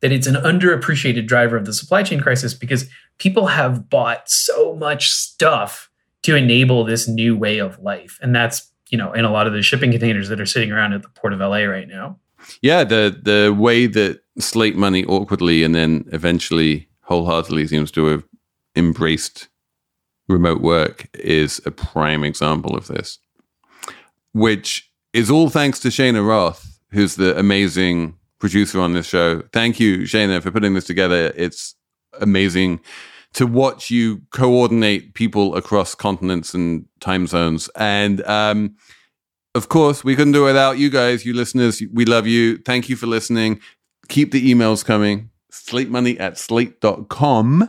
[0.00, 4.74] that it's an underappreciated driver of the supply chain crisis because people have bought so
[4.74, 5.90] much stuff
[6.22, 8.18] to enable this new way of life.
[8.20, 10.92] And that's, you know, in a lot of the shipping containers that are sitting around
[10.92, 12.18] at the port of LA right now.
[12.62, 18.24] Yeah, the the way that Slate Money awkwardly and then eventually wholeheartedly seems to have
[18.74, 19.48] embraced
[20.26, 23.18] remote work is a prime example of this.
[24.32, 29.42] Which is all thanks to Shayna Roth, who's the amazing producer on this show.
[29.52, 31.32] Thank you, Shayna, for putting this together.
[31.36, 31.74] It's
[32.20, 32.80] amazing
[33.34, 37.68] to watch you coordinate people across continents and time zones.
[37.76, 38.76] And um,
[39.54, 41.82] of course, we couldn't do it without you guys, you listeners.
[41.92, 42.58] We love you.
[42.58, 43.60] Thank you for listening.
[44.08, 45.30] Keep the emails coming.
[45.50, 47.62] Slate money at slate.com.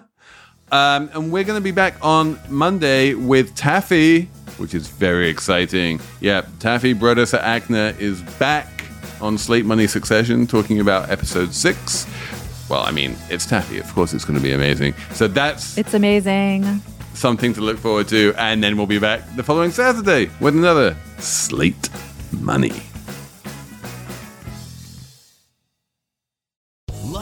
[0.71, 4.23] Um, and we're going to be back on Monday with Taffy,
[4.57, 5.99] which is very exciting.
[6.21, 8.80] Yeah, Taffy Brodesser-Akner is back
[9.21, 12.05] on Slate Money Succession talking about episode six.
[12.69, 13.79] Well, I mean, it's Taffy.
[13.79, 14.93] Of course, it's going to be amazing.
[15.13, 16.81] So that's It's amazing.
[17.13, 18.33] something to look forward to.
[18.37, 21.89] And then we'll be back the following Saturday with another Slate
[22.39, 22.81] Money.